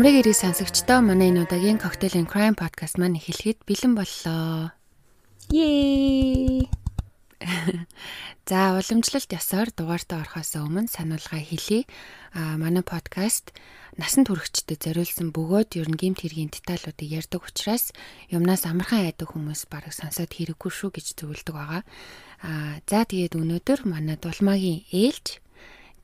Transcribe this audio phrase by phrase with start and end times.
[0.00, 4.72] Амрыг ирэх сонсогчдоо манай энэ удаагийн Cocktail and Crime podcast маань эхлэхэд бэлэн боллоо.
[5.52, 6.72] Yay!
[8.48, 11.84] За уламжлалт ёсоор дугаартаа орохоос өмнө сануулга хэлье.
[12.32, 13.52] А манай подкаст
[14.00, 17.92] насан туршидтэд зориулсан бөгөөд ер нь гемт хэргийн деталлуудыг ярьдаг учраас
[18.32, 21.84] юмнаас амархан айдаг хүмүүс бараг сонсоод хэрэггүй шүү гэж зөвлөдөг байгаа.
[22.40, 25.44] А за тэгээд өнөөдөр манай дулмаагийн ээлж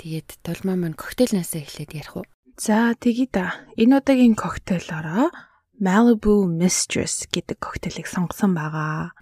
[0.04, 2.28] тэгээд дулмаа маань коктейлнаас эхлээд ярих уу?
[2.56, 3.52] За тэгье да.
[3.76, 5.28] Энэ удаагийн коктейлороо
[5.76, 9.12] Malibu Mistress гэдэг коктейлийг сонгосон байгаа.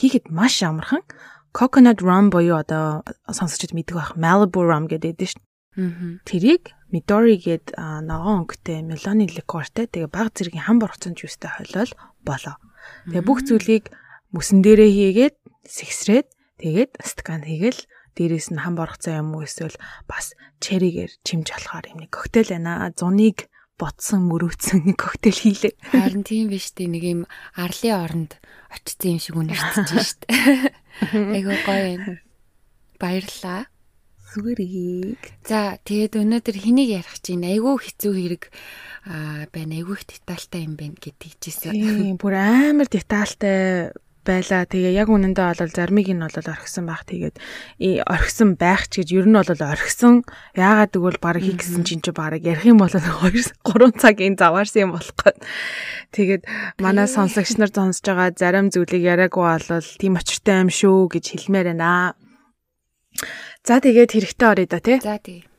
[0.00, 1.04] Хийхэд маш амархан.
[1.52, 5.42] Coconut rum буюу одоо сонсогчд мэддэг байх Malibu rum гэдэг дээ шүү.
[6.24, 11.92] Тэрийг Midori гээд ногоон өнгөтэй мелоны ликертэй тэгээ баг зэргийн хам борцсон жуустай хойлол
[12.24, 12.56] болоо.
[13.06, 13.92] Тэгээ бүх зүйлийг
[14.34, 15.36] мөсөн дээрээ хийгээд
[15.70, 17.80] сэгсрээд тэгээд стакан хийгээл
[18.16, 19.76] дээрээс нь хам боргоцоо юм уу эсвэл
[20.10, 22.90] бас черигээр чимж болохоор юм нэг коктейл байна.
[22.94, 25.74] Зуныг ботсон мөрөөцсөн нэг коктейл хийлээ.
[25.88, 27.20] Харин тийм биш тий нэг юм
[27.56, 28.32] арлын оронд
[28.68, 30.22] очсон юм шиг үнэрчэж штт.
[31.16, 32.04] Айгуу гоё юм.
[33.00, 33.72] Баярлаа.
[34.30, 35.18] Сүгэрийг.
[35.48, 38.44] За тэгээд өнөөдөр хэнийг ярих чинь айгүй хэцүү хэрэг
[39.08, 39.80] аа байна.
[39.80, 41.74] Айгүй их детальтай юм байна гэдгийг хэлжсэн.
[41.74, 43.90] Тийм бүр амар детальтай
[44.24, 44.64] байла.
[44.68, 47.02] Тэгээ яг үнэндээ бол зармиг нь бол орхисон байх.
[47.08, 47.36] Тэгээд
[48.06, 50.22] орхисон байх ч гэж ер нь бол орхисон.
[50.54, 53.02] Яагаад гэвэл баг хийгсэн чинь ч баг ярих юм бол 2
[53.66, 55.34] 3 цагийн заваарсан юм болохгүй.
[56.14, 56.42] Тэгээд
[56.78, 61.74] манай сонсогч нар сонсож байгаа зарим зүйлийг яриаггүй бол тийм очиртай юм шүү гэж хэлмээр
[61.74, 62.14] байна.
[63.66, 64.98] За тэгээд хэрэгтэй орё да тий.
[65.02, 65.49] За тий.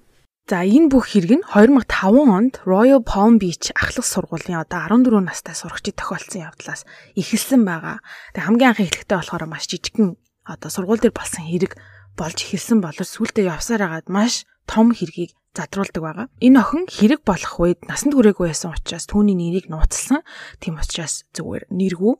[0.51, 5.55] За энэ бүх хэрэг нь 2005 онд Royal Palm Beach ахлах сургуулийн одоо 14 настай
[5.55, 6.83] сурагчид тохиолдсон явдлаас
[7.15, 8.03] эхэлсэн байгаа.
[8.35, 11.79] Тэг хамгийн анх эхлэхдээ болохоор маш жижигхэн одоо сургууль дээр болсон хэрэг
[12.19, 16.27] болж эхэлсэн боловч сүүлдээ явсаар агаад маш том хэргийг задруулдаг байгаа.
[16.43, 20.19] Энэ охин хэрэг болох үед насанд хүрээгүй байсан учраас түүний нэрийг нууцлсан.
[20.59, 22.19] Тийм учраас зүгээр нэргүй.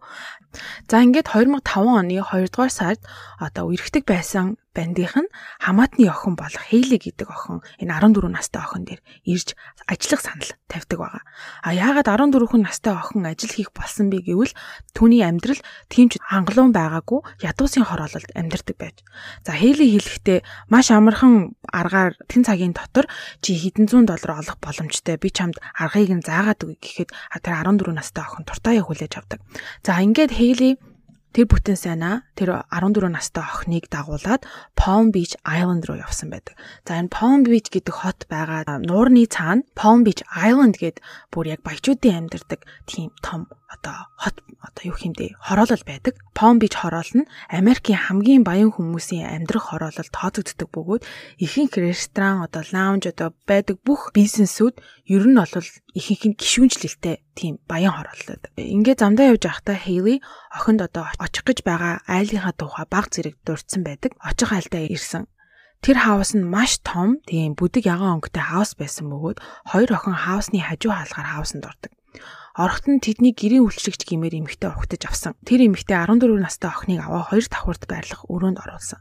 [0.87, 3.03] За ингээд 2005 оны 2 дугаар сард
[3.43, 8.87] одоо үерхдэг байсан бандийнх нь хамаатны охин болох Хейли гэдэг охин энэ 14 настай охин
[8.87, 11.23] дээр ирж ажиллах санал тавьдаг байгаа.
[11.63, 14.55] А яагаад 14 настай охин ажил хийх болсон бэ гэвэл
[14.95, 15.59] түүний амьдрал
[15.91, 19.03] тийм ч хангалуун байгаагүй ядуусын хороололд амьдардаг байж.
[19.43, 20.39] За Хейли хэлэхдээ
[20.71, 23.11] маш амархан аргаар тэн цагийн дотор
[23.43, 27.09] чи хэдэн зуун доллар олох боломжтой би чамд аргыг нь заагаад өгье гэхэд
[27.43, 29.39] тэр 14 настай охин туртааяа хүлээж авдаг.
[29.83, 30.79] За ингээд Хейли
[31.31, 34.43] Тэр бүтэн сайнаа тэр 14 настай охиныг дагуулад
[34.75, 36.59] Palm Beach Island руу явсан байдаг.
[36.83, 40.99] За энэ Palm Beach гэдэг хот байгаа нуурны цаана Palm Beach Island гэд
[41.31, 46.13] бүр яг баячуудын амьдардаг тийм том одоо хот одоо юу хэмдэ хороолол байдаг.
[46.35, 51.03] Palm Beach хороол нь Америкийн хамгийн баян хүмүүсийн амьдрах хороолол тооцогддог бөгөөд
[51.39, 54.75] ихэнх ресторан одоо лаунж одоо байдаг бүх бизнесүүд
[55.07, 58.43] ер нь бол ихэнх нь гişүүнчлэлтэй тийм баян хороолол.
[58.59, 60.19] Ингээ замдаа явж байхдаа Хейли
[60.51, 64.11] охинд одоо очих гэж байгаа айлынхаа тухай баг зэрэг дурдсан байдаг.
[64.19, 65.31] Очих айлдаа ирсэн.
[65.81, 69.41] Тэр хаус нь маш том, тийм бүдэг ягаан өнгөтэй хаус байсан бөгөөд
[69.73, 71.91] хоёр охин хаусны хажуу хаалгаар хаусанд ордог.
[72.55, 75.33] Орохт нь тэдний гэрийн үйлчлэгч гимээр эмэгтэй ухтаж авсан.
[75.47, 78.99] Тэр эмэгтэй 14 настай охиныг аваа хоёр давхурд байрлах өрөөнд оруулсан.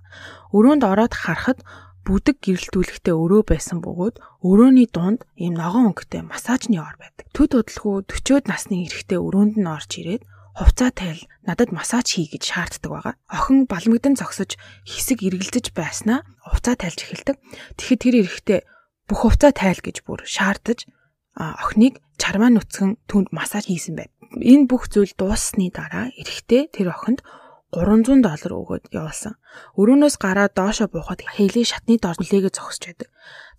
[0.54, 1.66] Өрөөнд ороод харахад
[2.06, 4.16] бүдэг гэрэлтүүлэгтээ өрөө байсан бөгөөд
[4.46, 7.26] өрөөний дунд ийм ногоон өнгөтэй массажны ор байдаг.
[7.34, 10.22] Төд удалгүй 40-од насны эрэгтэй өрөөнд нь орж ирээд
[10.56, 13.14] хувцаа тайл надад массаж хий гэж шаарддаг байгаа.
[13.28, 14.56] Охин балмагдан зогсож
[14.86, 17.36] хэсэг эргэлзэж байснаа хувцаа тайлж эхэлдэг.
[17.78, 18.60] Тэгэхэд тэр эрэхтэй
[19.06, 20.88] бүх хувцаа тайл гэж бүр шаардаж
[21.36, 24.10] охиныг чармаа нүцгэн түнд массаж хийсэн байв.
[24.38, 27.22] Энэ бүх зүйл дууссаны дараа эрэхтэй тэр охинд
[27.70, 29.38] 300 доллар өгөөд явуулсан.
[29.78, 33.08] Өрөөнөөс гараад доошо буухад Хейли шатны дор хүлээгээ зогсож байдаг.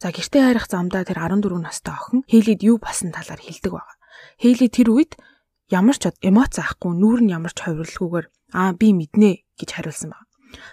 [0.03, 3.95] За гэртээ харих замдаа тэр 14 настай охин Хейлид юу басан талаар хэлдэг байгаа.
[4.35, 5.15] Хейли тэр үед
[5.71, 10.30] ямар ч эмоц авахгүй нүүр нь ямар ч хувирлгүйгээр аа би мэднэ гэж хариулсан байна.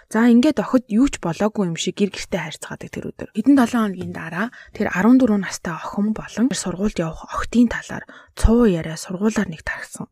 [0.09, 3.29] За ингээд охид юу ч болоогүй юм шиг гэр гэртээ харьцаадаг тэр өдөр.
[3.35, 8.03] Хэдэн 7 хоногийн дараа тэр 14 настай охин болон сургуульд явах охидын талаар
[8.35, 10.07] цуу яриа сургуулаар нэг тархсан.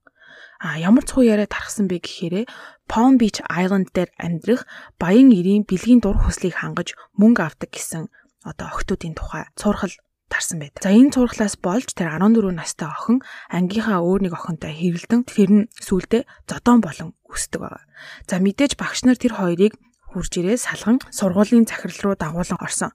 [0.57, 2.45] А ямар цуу яриа тархсан бэ гэхээрээ
[2.89, 4.65] Palm Beach Island дээр амьдрах
[4.97, 8.09] баян ирийн бэлгийн дур хүслийг хангаж мөнгө авдаг гэсэн
[8.41, 9.93] одоо охтуудын тухай цуурхал
[10.27, 10.83] тарсан байдаг.
[10.83, 15.69] За энэ цурхлаас болж тэр 14 настай охин ангийнхаа өөр нэг охинтой хэрэлдэн тэр нь
[15.79, 17.83] сүулдэ зодон болон өсдөг байгаа.
[18.27, 19.75] За мэдээж багш нар тэр хоёрыг
[20.07, 22.91] хурж ирээ салган сургуулийн захирал руу дагуулan орсон.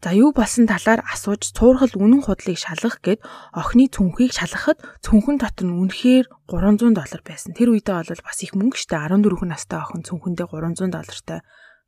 [0.00, 3.20] За юу болсон талаар асууж цуурхал үнэн худлыг шалгах гээд
[3.52, 7.52] охины цүнхийг шалгахад цүнхэн дотор нь үнэхээр 300 доллар байсан.
[7.52, 11.40] Тэр үедээ бол бас их мөнгө штэ 14 настай охин цүнхэндээ 300 доллартай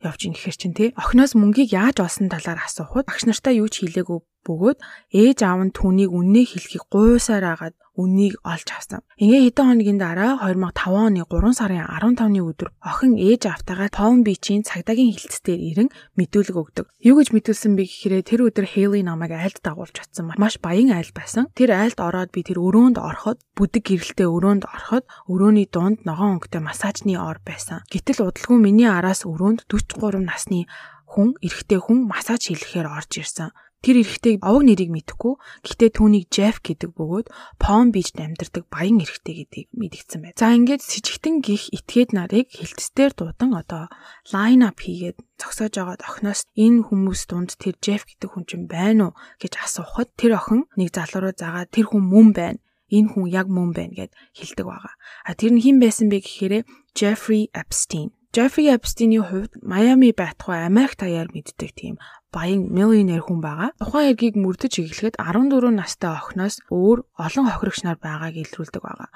[0.05, 0.93] явж ийн гэхэр чин тий.
[0.99, 4.79] Охиноос мөнгийг яаж олсон талаар асуухад багш нартай юу ч хэлээгүй бөгөөд
[5.15, 9.01] ээж аав нь түүнийг үннээ хэлхийг гуйсаар агаад үннийг олж авсан.
[9.17, 14.63] Ингээ хэдэн хоногийн дараа 2005 оны 3 сарын 15-ны өдөр охин ээж автагаа Palm Beach-ийн
[14.69, 15.89] цагдаагийн хилцээр ирэн
[16.21, 16.87] мэдүүлэг өгдөг.
[17.01, 20.31] Юу гэж мэдүүлсэн бэ гэхээр тэр өдөр Haley намайг айлд дагуулж атсан.
[20.37, 21.49] Маш баян айл байсан.
[21.57, 26.61] Тэр айлд ороод би тэр өрөөнд ороход бүдэг гэрэлтэй өрөөнд ороход өрөөний дунд ногоон өнгөтэй
[26.61, 27.81] массажны ор байсан.
[27.89, 30.69] Гэтэл удалгүй миний араас өрөөнд 43 насны
[31.07, 33.55] хүн эрэгтэй хүн массаж хийлгэхээр орж ирсэн.
[33.85, 35.35] Тэр эрэгтэйг овог нэрийг мэдэхгүй.
[35.65, 37.27] Гэхдээ түүнийг Jeff гэдэг бөгөөд
[37.61, 40.39] Palm Beach-д амьдардаг баян эрэгтэй гэдгийг мэдгдсэн байна.
[40.41, 43.93] За ингээд с ิจ гтэн гих этгээд нарыг хилцээр дуудан одоо
[44.33, 49.13] line up хийгээд зогсоож байгаад охиноос энэ хүмүүс дунд тэр Jeff гэдэг хүн чинь байна
[49.13, 53.27] уу гэж асуухад тэр охин нэг залуу руу загаад тэр хүн мөн байна энэ хүн
[53.31, 54.95] яг мөн байна гэд хэлдэг байгаа.
[55.27, 56.55] А тэр нь хэн байсан бэ гэхээр
[56.95, 58.15] Jeffrey Epstein.
[58.31, 61.99] Jeffrey Epstein-ийн хувьд Майами байтугай Америк таяар мэддэг тийм
[62.37, 63.73] баян миллионер хүн байгаа.
[63.81, 69.09] Тухайн эргийг мөрдөж эхлэхэд 14 настай охиноос өөр олон хохирогч нар байгааг илрүүлдэг байгаа.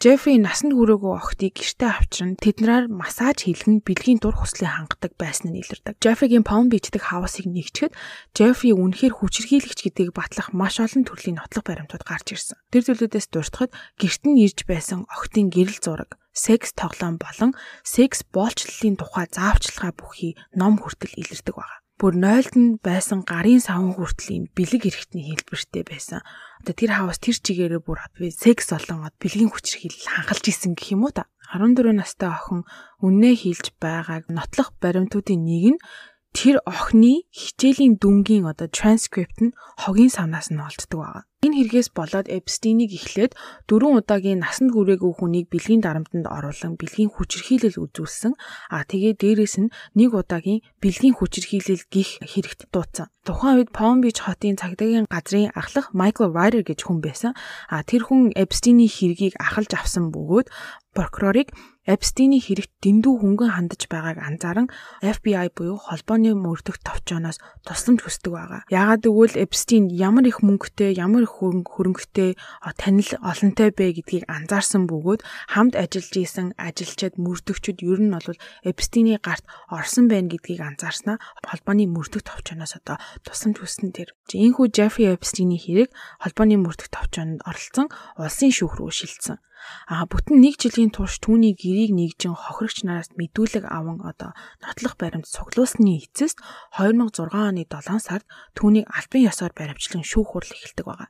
[0.00, 5.60] Джеффри насанд хүрээгүй охтыг гэртээ авчран тэднэрээр массаж хийлгэн бэлгийн дур хүслийг хангадаг байсан нь
[5.60, 6.00] илэрдэг.
[6.00, 7.92] Джеффригийн Palm Beach дэх хавасыг нэгчгэд
[8.32, 12.56] Джеффри үнэхээр хүчирхийлэгч гэдгийг батлах маш олон төрлийн нотлох баримтууд гарч ирсэн.
[12.72, 17.52] Тэр зүйлүүдээс дуртахад гэрт нь ирж байсан охтын гэрэл зураг секс тоглоом болон
[17.84, 23.94] секс боолчлолын тухай заавчилгаа бүхий ном хүртэл илэрдэг байгаа бүр нойлд нь байсан гарын савн
[23.94, 26.26] хүртлийн бэлэг эрэхтний хэлбэртэй байсан.
[26.58, 28.02] Одоо тэр хавас тэр чигээрээ бүр
[28.34, 31.30] секс болон бэлгийн хүчрхийл хангалж исэн гэх юм уу та.
[31.54, 32.66] 14 настай охин
[33.06, 35.82] үннээ хийлж байгааг нотлох баримтуудын нэг нь
[36.32, 41.24] тэр охины хичээлийн дүнгийн одоо транскрипт нь хогийн савнаас нь олддог байгаа.
[41.42, 43.34] Энэ хэрэгээс болоод Эпстинийг эхлээд
[43.66, 48.38] дөрвөн удаагийн насанд хүрээгүй хүнийг бэлгийн дарамтанд оруулан бэлгийн хүчирхийлэл үзүүлсэн.
[48.70, 53.10] А тэгээ дээрэс нь нэг удаагийн бэлгийн хүчирхийлэл гих хэрэгт дуудсан.
[53.26, 57.34] Тухайн үед Palm Beach хотын цагдаагийн газрын ахлах Michael Ryder гэж хүн байсан.
[57.66, 60.46] А тэр хүн Эпстиний хэргийг ахалж авсан бөгөөд
[60.94, 61.50] прокурорыг
[61.82, 64.70] Эпстиний хэрэгт дэндүү хөнгөн хандаж байгааг анзааран
[65.02, 68.62] FBI буюу холбооны мөрдөх товчооноос тусламж хүсдэг байгаа.
[68.70, 72.38] Яагаад гэвэл Эпстин ямар их мөнгөтэй, ямар их хөрөнгөтэй
[72.78, 79.18] танил олонтой бэ гэдгийг анзаарсан бөгөөд хамт ажиллаж исэн ажилчид мөрдөгчд ер нь бол Эпстиний
[79.18, 84.14] гарт орсон байна гэдгийг анзаарснаа холбооны мөрдөх товчооноос одоо тусламж хүссэн тэр.
[84.30, 85.90] Ийхүү Джеффри Эпстиний хэрэг
[86.22, 89.42] холбооны мөрдөх товчоонд оролцсон улсын шүүх рүү шилжсэн.
[89.86, 95.28] А бүтэн нэг жилийн турш түүний гэрийг нэгжин хохирогч нараас мэдүүлэг аван одоо нотлох баримт
[95.28, 96.38] цуглуулсны эцэст
[96.78, 98.26] 2006 оны 7 сард
[98.56, 101.08] түүнийг албан ёсоор баримтлан шүүх хурал эхэлдэг байгаа.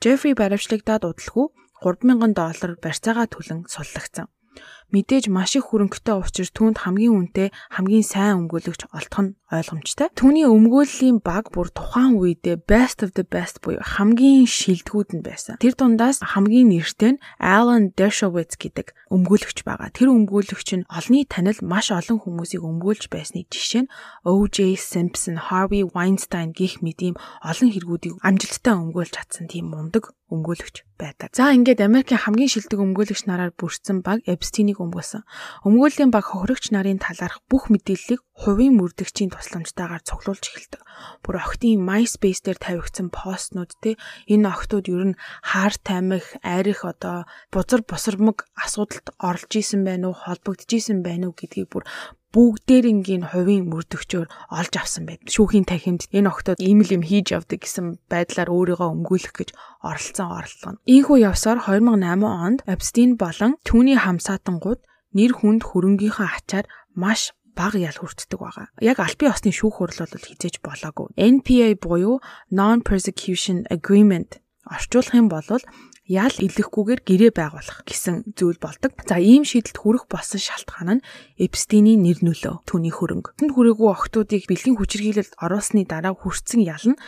[0.00, 1.46] Джеффри баримтлагдаад удалгүй
[1.82, 4.30] 3000 доллар барьцаагаа төлөн суллагдсан.
[4.92, 10.08] Мэдээж маш их хөрөнгөтэй учраас түүнд хамгийн үнэтэй хамгийн сайн өмгөөлөгч олдох нь ойлгомжтой.
[10.16, 15.60] Түүний өмгөөллийн баг бүр тухайн үедээ best of the best буюу хамгийн шилдэгүүд нь байсан.
[15.60, 19.92] Тэр дундаас хамгийн нэртэй нь Alan Dershowitz гэдэг өмгөөлөгч байгаа.
[19.92, 23.92] Тэр өмгөөлөгч нь олонний танил маш олон хүмүүсийг өмгөөлж байсны жишээ нь
[24.24, 24.76] O.J.
[24.76, 31.28] Simpson, Harvey Weinstein гэх мэт ийм олон хэрэгүүдийг амжилттай өмгөөлж чадсан тийм мундаг өмгөөлөгч байдаг.
[31.36, 35.22] За ингээд Америкийн хамгийн шилдэг өмгөөлөгч нараар бүрдсэн баг Epstein-ийг өмгөөсөн.
[35.66, 40.82] Өмгөөллийн баг хохирогч нарын талаарх бүх мэдээллийг хувийн мөрдөгчийн тусламжтайгаар цуглуулж эхэлдэг.
[41.22, 43.94] Бүр охтын MySpace дээр тавигдсан постнууд те
[44.26, 47.24] энэ охтууд ер нь хаар таймах, айрах одоо
[47.54, 51.84] бузар босромог асуудалд оролж исэн байна уу, холбогдож исэн байна уу гэдгийг бүр
[52.32, 55.28] бүгдээрингийн хувийн мөрдөгчөөр олж авсан байд.
[55.28, 59.50] Шүүхийн тахимд энэ октод ийм л юм хийж явдаг гэсэн байдлаар өөрийгөө өмгөөлөх гэж
[59.84, 60.80] оролцсон оролдлого.
[60.88, 64.80] Ийхүү явсаар 2008 онд Epstein болон түүний хамсаатангууд
[65.12, 68.72] нэр хүнд хөрөнгийнхөө ачаар маш баг ял хүртдэг байгаа.
[68.80, 71.12] Яг албан ёсны шүүх хурал бол хизээж болоогүй.
[71.20, 75.44] NPA буюу Non-Persecution Agreement орчуулах юм бол
[76.10, 78.90] ял илэхгүйгээр гэрээ байгуулах гэсэн зүйл болдог.
[79.06, 81.04] За ийм шийдэлд хүрэх болсон шалтгаан нь
[81.38, 83.38] Эпстиний нэр нөлөө, түүний хөрөнгө.
[83.38, 86.98] Тэнд хүрээгүй охтуудыг бэлгийн хүчирхийлэлд оруулсны дараа хүрсэн ял нь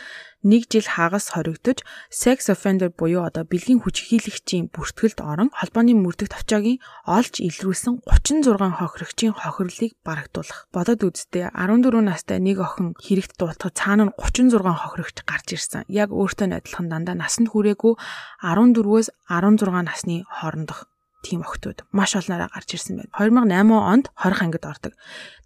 [0.45, 1.81] нэг жил хагас хоригдож
[2.13, 9.33] sex offender буюу одоо бэлгийн хүчирхийлэгчийн бүртгэлд орон холбооны мөрдөх тавчаагийн олж илрүүлсэн 36 хохирогчийн
[9.33, 10.69] хохирлыг барагдуулах.
[10.69, 15.89] Бодод үзтээ 14 настай нэг охин хэрэгт дуутахад цаана нь 36 хохирогч гарч ирсэн.
[15.89, 17.97] Яг өөртөө адилхан дандаа насанд хүрээгүй
[18.45, 20.85] 14-өөс 16 насны хоорондох
[21.25, 23.11] тийм охтууд маш олноороо гарч ирсэн байна.
[23.17, 24.93] 2008 онд 20 ангид ордог.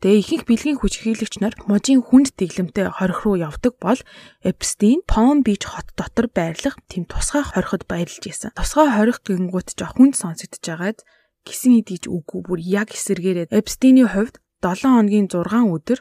[0.04, 4.00] Тэгээ ихэнх бэлгийн хүч хилэгч нар можийн хүнд дэглэмтэй хорих руу явдаг бол
[4.44, 8.52] Эпстин Palm Beach хот дотор байрлах тийм тусгай хориход баярлж исэн.
[8.60, 11.00] Тусгай хорих гингууд жоо хүнд сонсогдож байгаад
[11.48, 16.00] гисэн идэж үгүй бүр яг эсэргээрээ Эпстиний хувьд 7 хоногийн 6 өдөр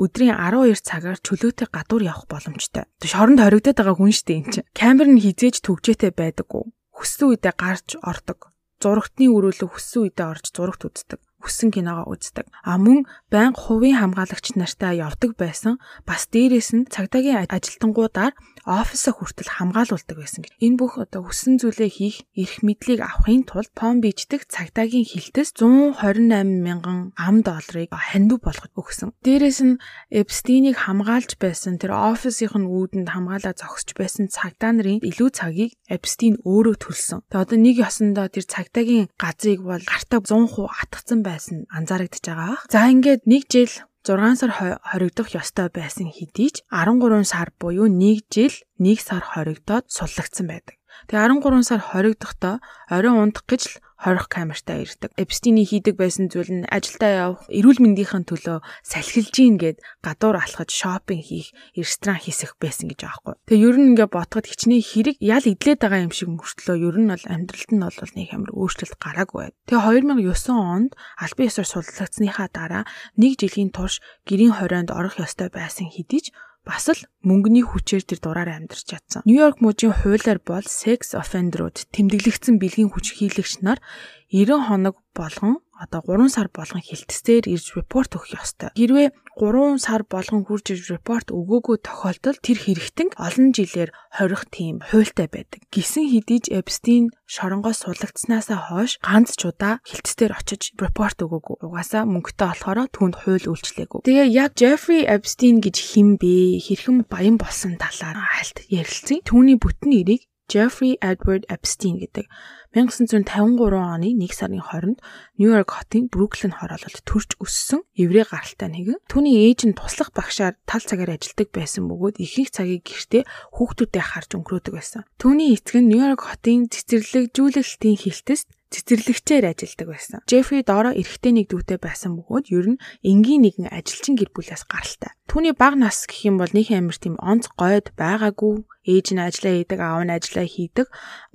[0.00, 2.88] өдрийн 12 цагаар чөлөөтэй гадуур явах боломжтой.
[3.04, 4.68] Шоронд хоригдоод байгаа хүн штэ энэ чинь.
[4.72, 6.64] Камер нь хизээж төгжээтэй байдаггүй.
[6.96, 8.51] Хүссэн үедээ гарч ордог.
[8.82, 12.46] Зурагтны өрөөлө хүссэн үедээ орж зурагт үздэг хүссэн киногоо үздэг.
[12.62, 15.82] А мөн байнга хувийн хамгаалагч нартай явдаг байсан.
[16.06, 18.32] Бас дээрээс нь цагдаагийн ажилтнуудаар
[18.66, 20.46] офисо хүртэл хамгаалуулдаг байсан.
[20.62, 23.70] Энэ бүх одоо хүссэн зүйлээ хийх эрх мэдлийг авахын тулд
[24.02, 29.10] Beach дэх цагдаагийн хилтэс 128 мянган ам долларыг хандив болгож өгсөн.
[29.26, 35.30] Дээрээс нь Epstein-ийг хамгаалж байсан тэр офисынх нь үүдэнд хамгаалаа зогсож байсан цагдаа нарын илүү
[35.34, 37.22] цагийг Epstein өөрөө төлсөн.
[37.30, 42.58] Тэгээ одоо нэг ёсондоо тэр цагдаагийн газрыг бол гартаа 100% атгсан байсан анзаарэгдэж байгаа.
[42.70, 44.50] За ингээд нэг жил 6 сар
[44.82, 50.74] хоригдох ёстой байсан хэдий ч 13 сар буюу 1 жил 1 сар хоригдоод суллагдсан байдаг.
[51.06, 52.58] Тэгээ 13 сар хоригдохдоо
[52.90, 55.14] оройн ундах гэж л хорих камертаа ирдэг.
[55.14, 60.74] Эпстиний хийдэг байсан зүйл нь ажилдаа явах, эрүүл мэндийнхэн төлөө салхилж гин гэд гадуур алхаж
[60.74, 63.34] шопинг хийх, ресторан хийсэх байсан гэж аахгүй.
[63.46, 67.10] Тэгээ ер нь ингээ ботход хичнээн хэрэг ял идлээд байгаа юм шиг мөртлөө ер нь
[67.14, 69.54] бол амьдралд нь бол нэг амар өөрчлөлт гараагүй байд.
[69.70, 70.90] Тэгээ 2009 онд
[71.22, 76.86] албан ёсоор суллагдсныхаа дараа нэг жилийн турш гэрийн хорионд орох ёстой байсан хэдий ч бас
[76.94, 79.26] л мөнгөний хүчээр тэр дураараа амьдарч чадсан.
[79.26, 83.82] Нью-Йорк мужийн хуулиар бол sex offender-ууд тэмдэглэгдсэн бэлгийн хүч хийлэгч нар
[84.30, 88.70] 90 хоног болгон одоо 3 сар болгон хилтсээр ирж репорт өгөх ёстой.
[88.78, 94.78] Хэрвээ 3 сар болгон хурж ирж репорт өгөөгүй тохиолдолд тэр хэрэгтэн олон жилээр хорих тийм
[94.86, 95.64] хуультай байдаг.
[95.74, 101.64] Гисэн хэдий Эпстин шоронгоос сулагдснаасаа хойш ганц ч удаа хилтсээр очиж репорт өгөөгүй.
[101.64, 104.04] Угаасаа мөнгөтэй болохоор түүнд хууль үйлчлээгүй.
[104.04, 106.60] Тэгээ яг Jeffrey Epstein гэж хин бэ?
[106.60, 109.24] Хэрхэн баян болсон талаар хальт ярилцъя.
[109.24, 112.28] Түүний бүтэн нэрийг Jeffrey Edward Epstein гэдэг
[112.72, 114.98] 1953 оны 1 сарын 20-нд
[115.36, 118.96] Нью-Йорк хотын Бруклин хороололд төрж өссөн еврей гаралтай нэгэн.
[119.12, 124.30] Түүний ээж нь туслах багшаар тал цагаар ажилладаг байсан бөгөөд ихэнх цагийг гэртээ хүүхдүүдэд харж
[124.40, 125.04] өнгөрөөдөг байсан.
[125.20, 130.18] Түүний эцэг нь Нью-Йорк хотын цэцэрлэгжүүлэлтийн хилтэст цэцэрлэгчээр ажилладаг байсан.
[130.24, 135.12] Джеффри доороо эрэгтэй нэг дүүтэй байсан бөгөөд ер нь энгийн нэгэн ажилчин гэр бүлээс гаралтай.
[135.28, 138.64] Түүний бага нас гэх юм бол нэг амир тийм онц гойд байгаагүй.
[138.88, 140.86] Ээж нь ажиллаа хийдэг, аав нь ажиллаа хийдэг.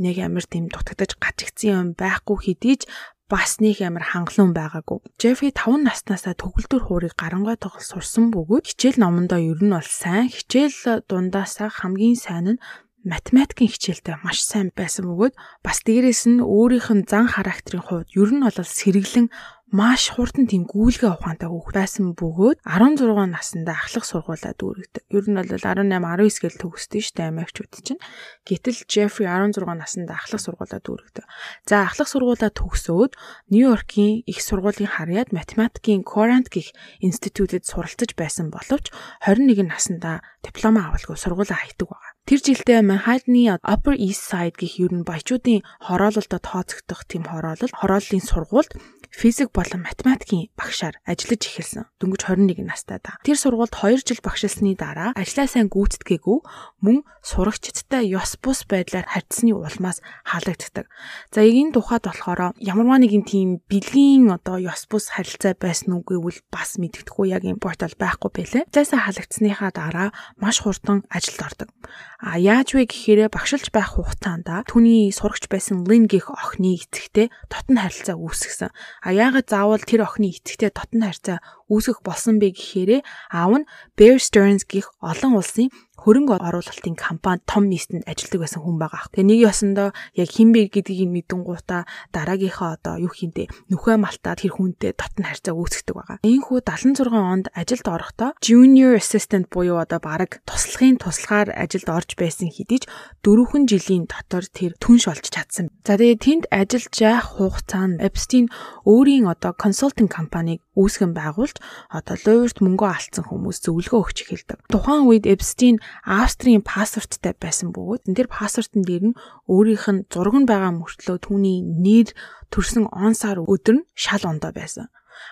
[0.02, 2.90] Нэг амир тийм дутагдаж гачигдсан юм байхгүй хэдий ч
[3.28, 5.04] бас нэг амар хангалуун байгаагүй.
[5.20, 10.32] Джеффри 5 наснаасаа төгөлдөр хуурыг гарангуй тоглол сурсан бөгөөд хичээл номондоо ер нь бол сайн,
[10.32, 12.62] хичээл дундаасаа хамгийн сайн нь
[13.08, 15.34] математикийн хичээлдээ маш сайн байсан бөгөөд
[15.66, 19.28] бас дээрээс нь өөрийнх нь зан характерын хувьд ер нь бол сэргэлэн
[19.68, 25.04] маш хурдан тийм гүйлгээ ухаантай хүүхэд байсан бөгөөд 16 наснда ахлах сургуулаа дүүрэгдэг.
[25.12, 28.00] Ер нь бол 18 19 гэл төгсдөө штэ амигчүүд чинь.
[28.48, 31.26] Гэтэл Джеффри 16 наснда ахлах сургуулаа дүүрэгдэг.
[31.68, 33.12] За ахлах сургуулаа төгсөөд
[33.52, 36.72] Нью-Йоркийн их сургуулийн харьяад математикийн Courant гих
[37.04, 38.96] институтэд суралцж байсан боловч
[39.28, 42.07] 21 наснда диплом авалгүй сургуулаа хайтдаг байна.
[42.28, 48.20] Тэр жилдээ Манхаттны Upper East Side гэх ер нь баячуудын хороололдод тооцогдох тийм хороолол, хорооллын
[48.20, 48.76] сургуульд
[49.16, 51.88] физик болон математикийн багшаар ажиллаж эхэлсэн.
[51.98, 53.18] Дөнгөж 21 настай да.
[53.24, 56.38] Тэр сургуульд 2 жил багшилсны дараа ажлаа сайн гүйцэтгээгүй
[56.84, 60.86] мөн сурагчдтай ёс бус байдлаар харьцсны улмаас хаалгагддаг.
[61.34, 66.38] За энэ тухайд болохоор ямарваа нэгэн тийм бэлгийн одоо ёс бус харилцаа байсан үгүй бол
[66.52, 68.70] бас мэддэхгүй яг энэ портал байхгүй байлээ.
[68.70, 71.70] Зайсаа хаалгацсныхаа дараа маш хурдан ажилд ордог.
[72.18, 77.78] А яаж вэ гэхээр багшилж байх хугацаанд түүний сурагч байсан Лин гих охины эцэгтэй дотн
[77.78, 78.74] харилцаа үүсгэсэн.
[78.74, 84.18] А яагаад заавал тэр охины эцэгтэй дотн харилцаа үүсгэх болсон бэ гэхээр аав нь Bear
[84.18, 89.10] Stearns гих олон улсын хөрөнгө оруулалтын компани том нийтэнд ажилладаг байсан хүн байгаа.
[89.12, 94.54] Тэгээ нэг ёсондоо яг хин бэ гэдгийг мэдэнгуудаа дараагийнхаа одоо юу хийндэ нүхэ малтаад тэр
[94.54, 96.18] хүнтэй дотн харьцаа үүсгдэг байгаа.
[96.22, 102.54] Ийхүү 76 онд ажилд орохдоо junior assistant буюу одоо баг туслахын туслахаар ажилд орж байсан
[102.54, 102.86] хэдий ч
[103.26, 105.74] дөрвөн жилийн дотор тэр түнш олж чадсан.
[105.82, 108.48] За тэгээ тэнд ажиллаж явах хугацаанд Epstein
[108.86, 111.58] өөрийн одоо консалтинг компанийг үүсгэн байгуулж
[111.90, 114.58] одоо луйрт мөнгө алдсан хүмүүс зөвлөгөө өгч эхэлдэг.
[114.70, 119.18] Тухайн үед Epstein Австрийн паспорттай байсан бөгөөд энэ тэр паспортын дээр нь
[119.52, 122.14] өөрийнх нь зураг нь байгаа мөртлөө түүний нэр
[122.54, 124.88] төрсэн он сар өдөр нь шал ондоо байсан.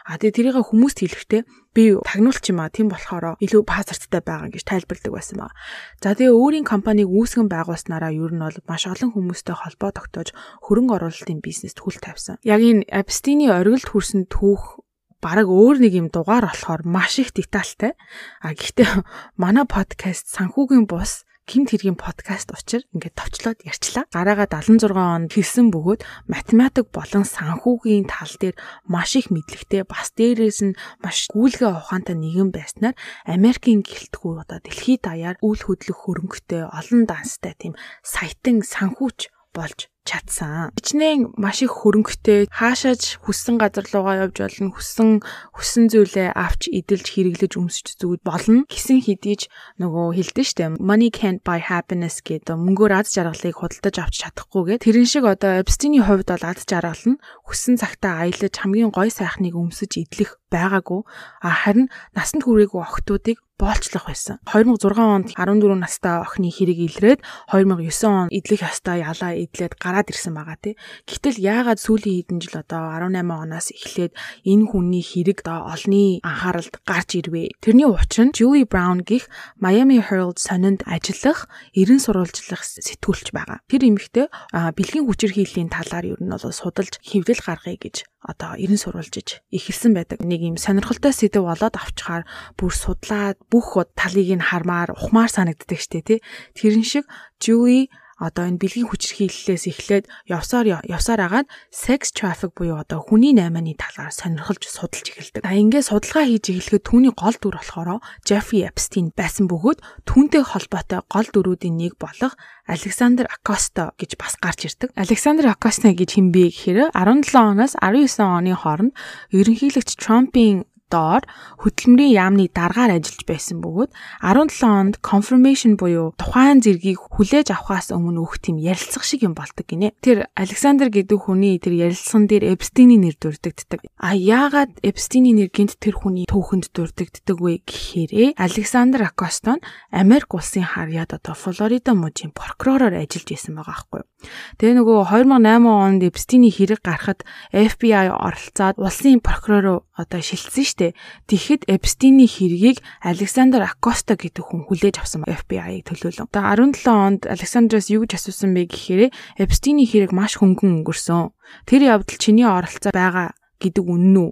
[0.05, 1.41] А тэгээ тэрийг хүмүүст хэлэхдээ
[1.75, 5.53] би тагнуулч юм а тийм болохоор илүү паспорттай байгаа гэж тайлбарладаг байсан ба.
[6.01, 10.33] За тэгээ өөрийн компанийг үүсгэн байгуулснараа ер нь бол маш олон хүмүүстэй холбоо тогтоож
[10.65, 12.41] хөрөнгө оруулалтын бизнест хүл тавьсан.
[12.41, 14.84] Яг энэ Epstein-ийн оргилд хүрсэн түүх
[15.25, 17.97] бараг өөр нэг юм дугаар болохоор маш их детальтай.
[18.45, 19.01] А гэхдээ
[19.41, 24.09] манай подкаст санхүүгийн бус Ким тэргийн подкаст учир ингээд товчлоод ярьчлаа.
[24.09, 28.57] Гараагаа 76 онд хэлсэн бөгөөд математик болон санхүүгийн тал дээр
[28.89, 32.97] маш их мэдлэгтэй бас дээрээс нь маш гүйлгээ ухаантай нэгэн байснаар
[33.29, 40.69] Америкийн гэлтгүү одоо дэлхийд даяар үйл хөдлөх хөрөнгөтэй олон данстай тийм саятан санхүүч болж чадсан.
[40.77, 45.25] Бичнээн маш их хөрөнгөтэй хаашаач хүссэн газар руугаа явж болно, хүссэн
[45.57, 49.49] хүссэн зүйлээ авч идэлж хэрэглэж өмсөж зүгд болно гэсэн хэдийж
[49.81, 55.09] нөгөө хэлдэж штэ money can't buy happiness гэдэг мөнгөөр аз жаргалыг худалдаж авч чадахгүйгээ тэрэн
[55.09, 60.05] шиг одоо Epstein-ийн хувьд бол аз жаргал нь хүссэн цагтаа аялаж хамгийн гой сайхныг өмсөж
[60.05, 61.01] идэх байгаагүй.
[61.41, 64.39] А харин насанд хүрээгүй охтуудыг боолчлох байсан.
[64.51, 70.35] 2006 онд 14 настай охины хэрэг илрээд 2009 он идэх ёстой ялаа идлээд гараад ирсэн
[70.35, 70.75] байгаа тий.
[71.07, 76.75] Гэтэл яагаад сүүлийн хэдэн жил одоо 18 оноос эхлээд энэ хүний хэрэг одоо олонний анхааралд
[76.83, 77.55] гарч ирвэ.
[77.63, 83.63] Тэрний учир нь Julie Brown гих Miami Herald сонинд ажиллах, эрен сурвалжлах сэтгүүлч байгаа.
[83.71, 89.45] Тэр эмэгтэй бэлгийн хүчирхийллийн талаар ер нь бол судалж хэвлэл гаргая гэж одоо эрен сурвалжиж
[89.53, 90.19] эхэлсэн байдаг.
[90.25, 92.25] Нэг юм сонирхолтой сэдв болоод авчхаар
[92.57, 96.19] бүр судлаад бүх талыг нь хармаар ухмаар санагддаг штэ тий.
[96.57, 97.05] Тэрэн шиг
[97.37, 103.75] Julie одоо энэ бэлгийн хүчирхийллээс эхлээд явсаар явсаар агаад sex traffic буюу одоо хүний наймааны
[103.75, 105.43] талаар сонирхолж судалж эхэлдэг.
[105.43, 111.03] За ингээд судалгаа хийж эхлэхэд түүний гол дүр болохоор Jeffrey Epstein байсан бөгөөд түүнтэй холбоотой
[111.11, 114.89] гол дүрүүдийн нэг болох Александр Акоста гэж бас гарч ирдэг.
[114.95, 118.93] Александр Акоста гэж хэн бэ гэхээр 17 оноос 19 оны хооронд
[119.35, 120.63] ерөнхийлөгч Трампын
[120.95, 121.23] доор
[121.59, 123.91] хөдөлмөрийн яамны дараагаар ажиллаж байсан бөгөөд
[124.23, 129.67] 17 онд confirmation буюу тухайн зэргийг хүлээж авахаас өмнө өгөх тийм ярилцах шиг юм болдог
[129.67, 129.91] гинэ.
[129.99, 133.83] Тэр Александр гэдэг хүний тэр ярилцсан дээр Эпстиний нэр дурддагддаг.
[133.99, 139.59] А яагаад Эпстиний нэр гинт тэр хүний түүхэнд дурддагддаг вэ гэхээрээ Александр Акостон
[139.91, 144.09] Америк улсын харьяад одоо Флорида мужийн прокуророор ажиллаж исэн байгаа байхгүй юу.
[144.57, 150.97] Тэгээ нөгөө 2008 онд Эпстиний хэрэг гарахад FBI оролцоод улсын прокуророо одоо шилжсэн штэ.
[151.25, 156.29] Тэгэхэд Эпстиний хэргийг Александр Акоста гэдэг хүн хүлээж авсан FBI-ийг төлөөлөн.
[156.29, 156.43] Одоо
[156.77, 159.09] 17 онд Александраас юу гэж асуусан бэ гэхээр
[159.41, 161.33] Эпстиний хэрэг маш хөнгөн өнгөрсөн.
[161.65, 164.31] Тэр явдал чиний оролцоо байгаа гэдэг үнэн үү?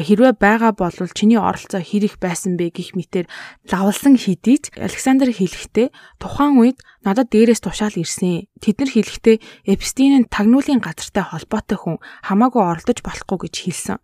[0.00, 3.28] Хэрвээ байгаа бол чиний оролцоо хэрэг байсан бэ гих мэтэр
[3.68, 8.48] лавлсан хэдий ч Александр хэлэхдээ тухайн үед надад дээрээс тушаал ирсэн.
[8.56, 9.36] Тэд нар хэлэхдээ
[9.68, 13.98] Эпстин нь тагнуулын газартай холбоотой хүн хамаагүй оролдож болохгүй гэж хэлсэн.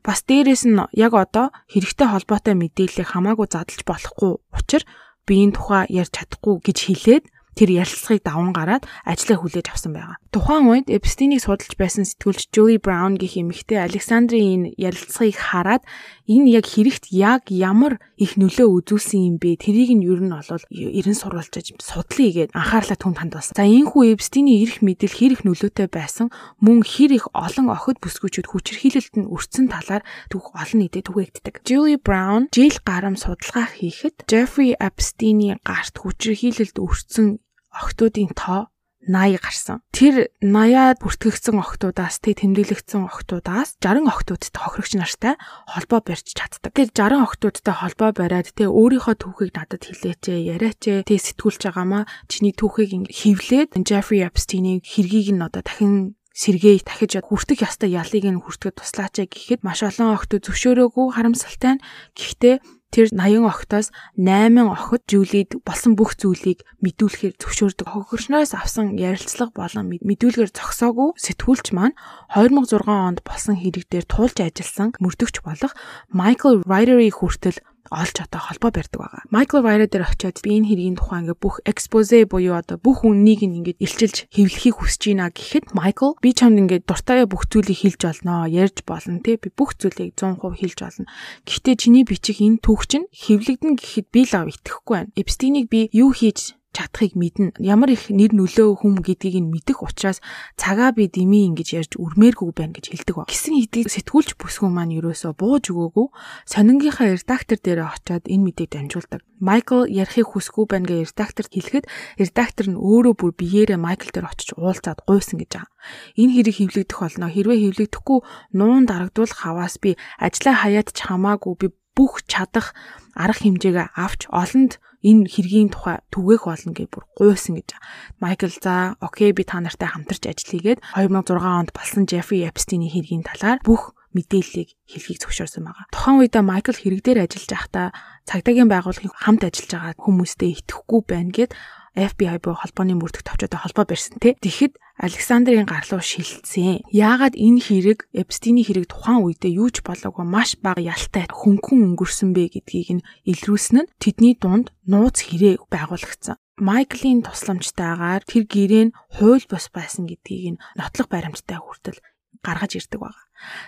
[0.00, 4.88] Бас дээрээс нь яг одоо хэрэгтэй холбоотой мэдээллийг хамаагүй задлж болохгүй учраа
[5.26, 7.24] би энэ тухай ярьж чадахгүй гэж хэлээд
[7.56, 10.18] тэр ярилцлагыг даван гараад ажлаа хүлээж авсан байгаа.
[10.34, 15.82] Тухайн үед Эпстинийг судалж байсан сэтгүүлч Julie Brown гэх эмэгтэй Александрийн энэ ярилцлагыг хараад
[16.26, 19.60] энэ яг хэрэгт яг ямар их нөлөө үзүүлсэн юм бэ?
[19.60, 23.54] Тэрийг нь ер нь бол ерэн сурвалжиж судлаа гээд анхаарлаа түн хандуулсан.
[23.54, 28.50] За энэхүү Эпстиний эрх мэдэл хэр их нөлөөтэй байсан мөн хэр их олон охид бүсгүүчүүд
[28.50, 31.62] хүчирхийлэлд нь өртсөн талаар түүх олон нийтэд түгээгддэг.
[31.62, 37.43] Julie Brown жил гарам судалгаа хийхэд Jeffrey Epstein-ийн гарт хүчирхийлэлд өртсөн
[37.74, 38.70] охтуудын тоо
[39.04, 39.78] 80 гарсан.
[39.92, 45.34] Тэр 80-аад бүртгэгдсэн охтуудаас тэг тэмдэглэгдсэн охтуудаас 60 охтуудтай хохирогч нартай
[45.68, 46.72] холбоо барьж чаддаг.
[46.72, 52.56] Тэр 60 охтуудтай холбоо бариад тэг өөрийнхөө түүхийг надад хэлээч, яриач, тэг сэтгүүлж байгаамаа чиний
[52.56, 58.74] түүхийг хевлээд Jeffrey Epstein-ийг хэргийг нь одоо дахин сэргээ дахиж хүртэх ёстой ялыг нь хүртгэж
[58.74, 61.84] туслаач гэхэд маш олон охтууд зөвшөөрөөгүй харамсалтай нь
[62.18, 62.58] гэхдээ
[62.94, 67.90] Тэр 80 охтоос 8 охид Жулид болсон бүх зүйлийг мэдүүлэхээр зөвшөөрдөг.
[67.90, 71.98] Хохирчноос авсан ярилцлага болон мэдүүлгээр зогсоогүй сэтгүүлч маань
[72.38, 75.74] 2006 онд болсон хэрэг дээр туулж ажилласан мөрдөгч болох
[76.14, 77.58] Michael Ryder-ийг хүртэл
[77.90, 79.22] олж одоо холбоо барьдаг байгаа.
[79.30, 83.44] Майкл Вайра дээр очиод би энэ хэргийн тухай ингээ бүх экспозе буюу одоо бүх үннийг
[83.44, 88.48] ингээд илчилж хэвлэхийг хүсэж байна гэхэд Майкл би чамд ингээд дуртай бүх зүйлийг хэлж олноо,
[88.48, 91.08] ярьж болно тий би бүх зүйлийг 100% хэлж олно.
[91.44, 95.12] Гэхдээ чиний бичих энэ түүх чинь хэвлэгдэн гэхэд би л ав итгэхгүй байна.
[95.18, 97.54] Эпстинийг би юу хийж чадахыг мэднэ.
[97.62, 100.18] Ямар их нэр нөлөө хүм гэдгийг нь мэдэх учраас
[100.58, 103.30] цагаа би дими ингэж ярьж үрмээргүй байна гэж хэлдэг ба.
[103.30, 106.06] Гисэн хэдийг сэтгүүлч бүсгүй маань ерөөсөө бууж өгөөгүй
[106.50, 109.22] сонингийнхаа редактор дээр очиод энэ мэдээг дамжуулдаг.
[109.38, 111.86] Майкл ярихыг хүсгүй байна гэж редакторт хэлэхэд
[112.18, 115.70] редактор нь өөрөө бүр биеэрээ Майкл дээр очиж уулзаад гуйсан гэж байгаа.
[116.18, 117.30] Энэ хэрэг хевлэгдэх болно.
[117.30, 118.18] Хэрвээ хевлэгдэхгүй
[118.56, 122.74] нуун дарагдуулах хаваас би ажлаа хаяад ч хамаагүй би бүх чадах
[123.14, 127.76] арга хэмжээгээ авч олонд энэ хэргийн тухай түгээх болно гэж бүр гуйсан гэж.
[128.24, 133.60] Майкл за окей би та нартай хамтарч ажиллагээд 2006 онд болсон Jeffrey Epstein-ийн хэргийн талаар
[133.60, 135.90] бүх мэдээллийг хэлхийг зөвшөөрсөн байгаа.
[135.92, 137.86] Тухайн үед Майкл хэрэг дээр ажиллаж байхдаа
[138.24, 141.50] цагдаагийн байгууллагын хамт ажиллаж байгаа хүмүүстэй итгэхгүй байна гэд
[141.94, 144.34] FBI буюу холбооны мөрдөх товчтой холбоо барьсан тий.
[144.34, 146.82] Тэгэхэд Александрийн гарлуу шилжсэн.
[146.90, 152.34] Яагаад энэ хэрэг Эпстиний хэрэг тухайн үедээ юу ч болоогүй маш бага ялтай хөнгөн өнгөрсөн
[152.34, 156.38] бэ гэдгийг нь илрүүлсэн нь тэдний дунд нууц хэрэг байгуулагдсан.
[156.58, 161.98] Майклийн тусламжтайгаар тэр гэрээ нь хууль бус байсан гэдгийг нь нотлох баримттай хүртэл
[162.42, 163.23] гаргаж ирдэг байна.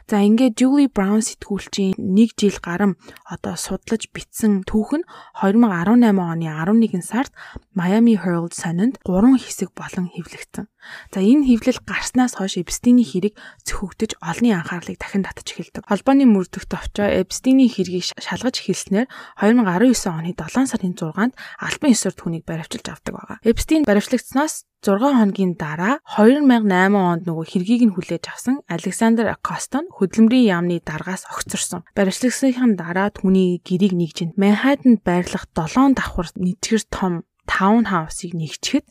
[0.07, 5.07] За ингээд Julie Brown сэтгүүлчийн 1 жил гарам одоо судлаж бичсэн түүх нь
[5.43, 7.33] 2018 оны 11 сард
[7.75, 10.67] Miami Herald сонинд 3 хэсэг болон хэвлэгдсэн.
[11.13, 13.35] За энэ хэвлэл гарснаас хойш Эпстиний хэрэг
[13.67, 15.85] цөхөгдөж олонний анхаарлыг дахин татж эхэлдэг.
[15.87, 19.11] Холбооны мөрдөх товчоо Эпстиний хэргийг шалгаж эхэлснээр
[19.43, 23.39] 2019 оны 7 сарын 6-нд албан ёсоор түүнийг баривчилж авдаг байгаа.
[23.43, 30.47] Эпстин баривчлагдсанаас 6 хоногийн дараа 2008 онд нөгөө хэргийг нь хүлээж авсан Александр Акостон хөдөлмөрийн
[30.55, 31.83] яамны даргаас огцорсон.
[31.99, 38.85] Баримтлагсныхын дараа түүний гэрийг нэгжинд Манхэттанд байрлах 7 давхар нэгтгэр том таун хаусыг нэгчгэд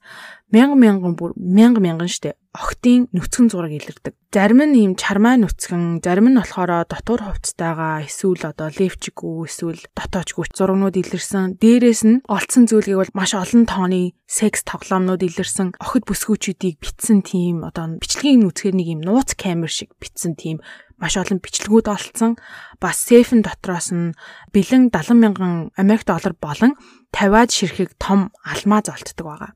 [0.55, 4.15] мянган мянган бүр мянган мянган штэ охтын нүцгэн зураг илэрдэг.
[4.31, 10.47] Зарим нь ийм чармаа нүцгэн, зарим нь болохоор дотор хувцтайгаа эсвэл одоо левчгүү эсвэл дотоочгүй
[10.55, 11.59] зурагнууд илэрсэн.
[11.59, 15.75] Дээрээс нь олцсон зүйлгийг бол маш олон тооны секс тоглоомнууд илэрсэн.
[15.83, 20.63] Охид бүсгүүчүүдийг битсэн тийм одоо бичлэгийн нүцгээр нэг ийм нууц камер шиг битсэн тийм
[21.01, 22.39] маш олон бичлэгүүд олцсон.
[22.79, 24.15] Бас сейфэн дотроос нь
[24.55, 26.75] бэлэн 70 мянган Америк доллар болон
[27.11, 29.51] 50-аад ширхэг том алмаз олддог байгаа.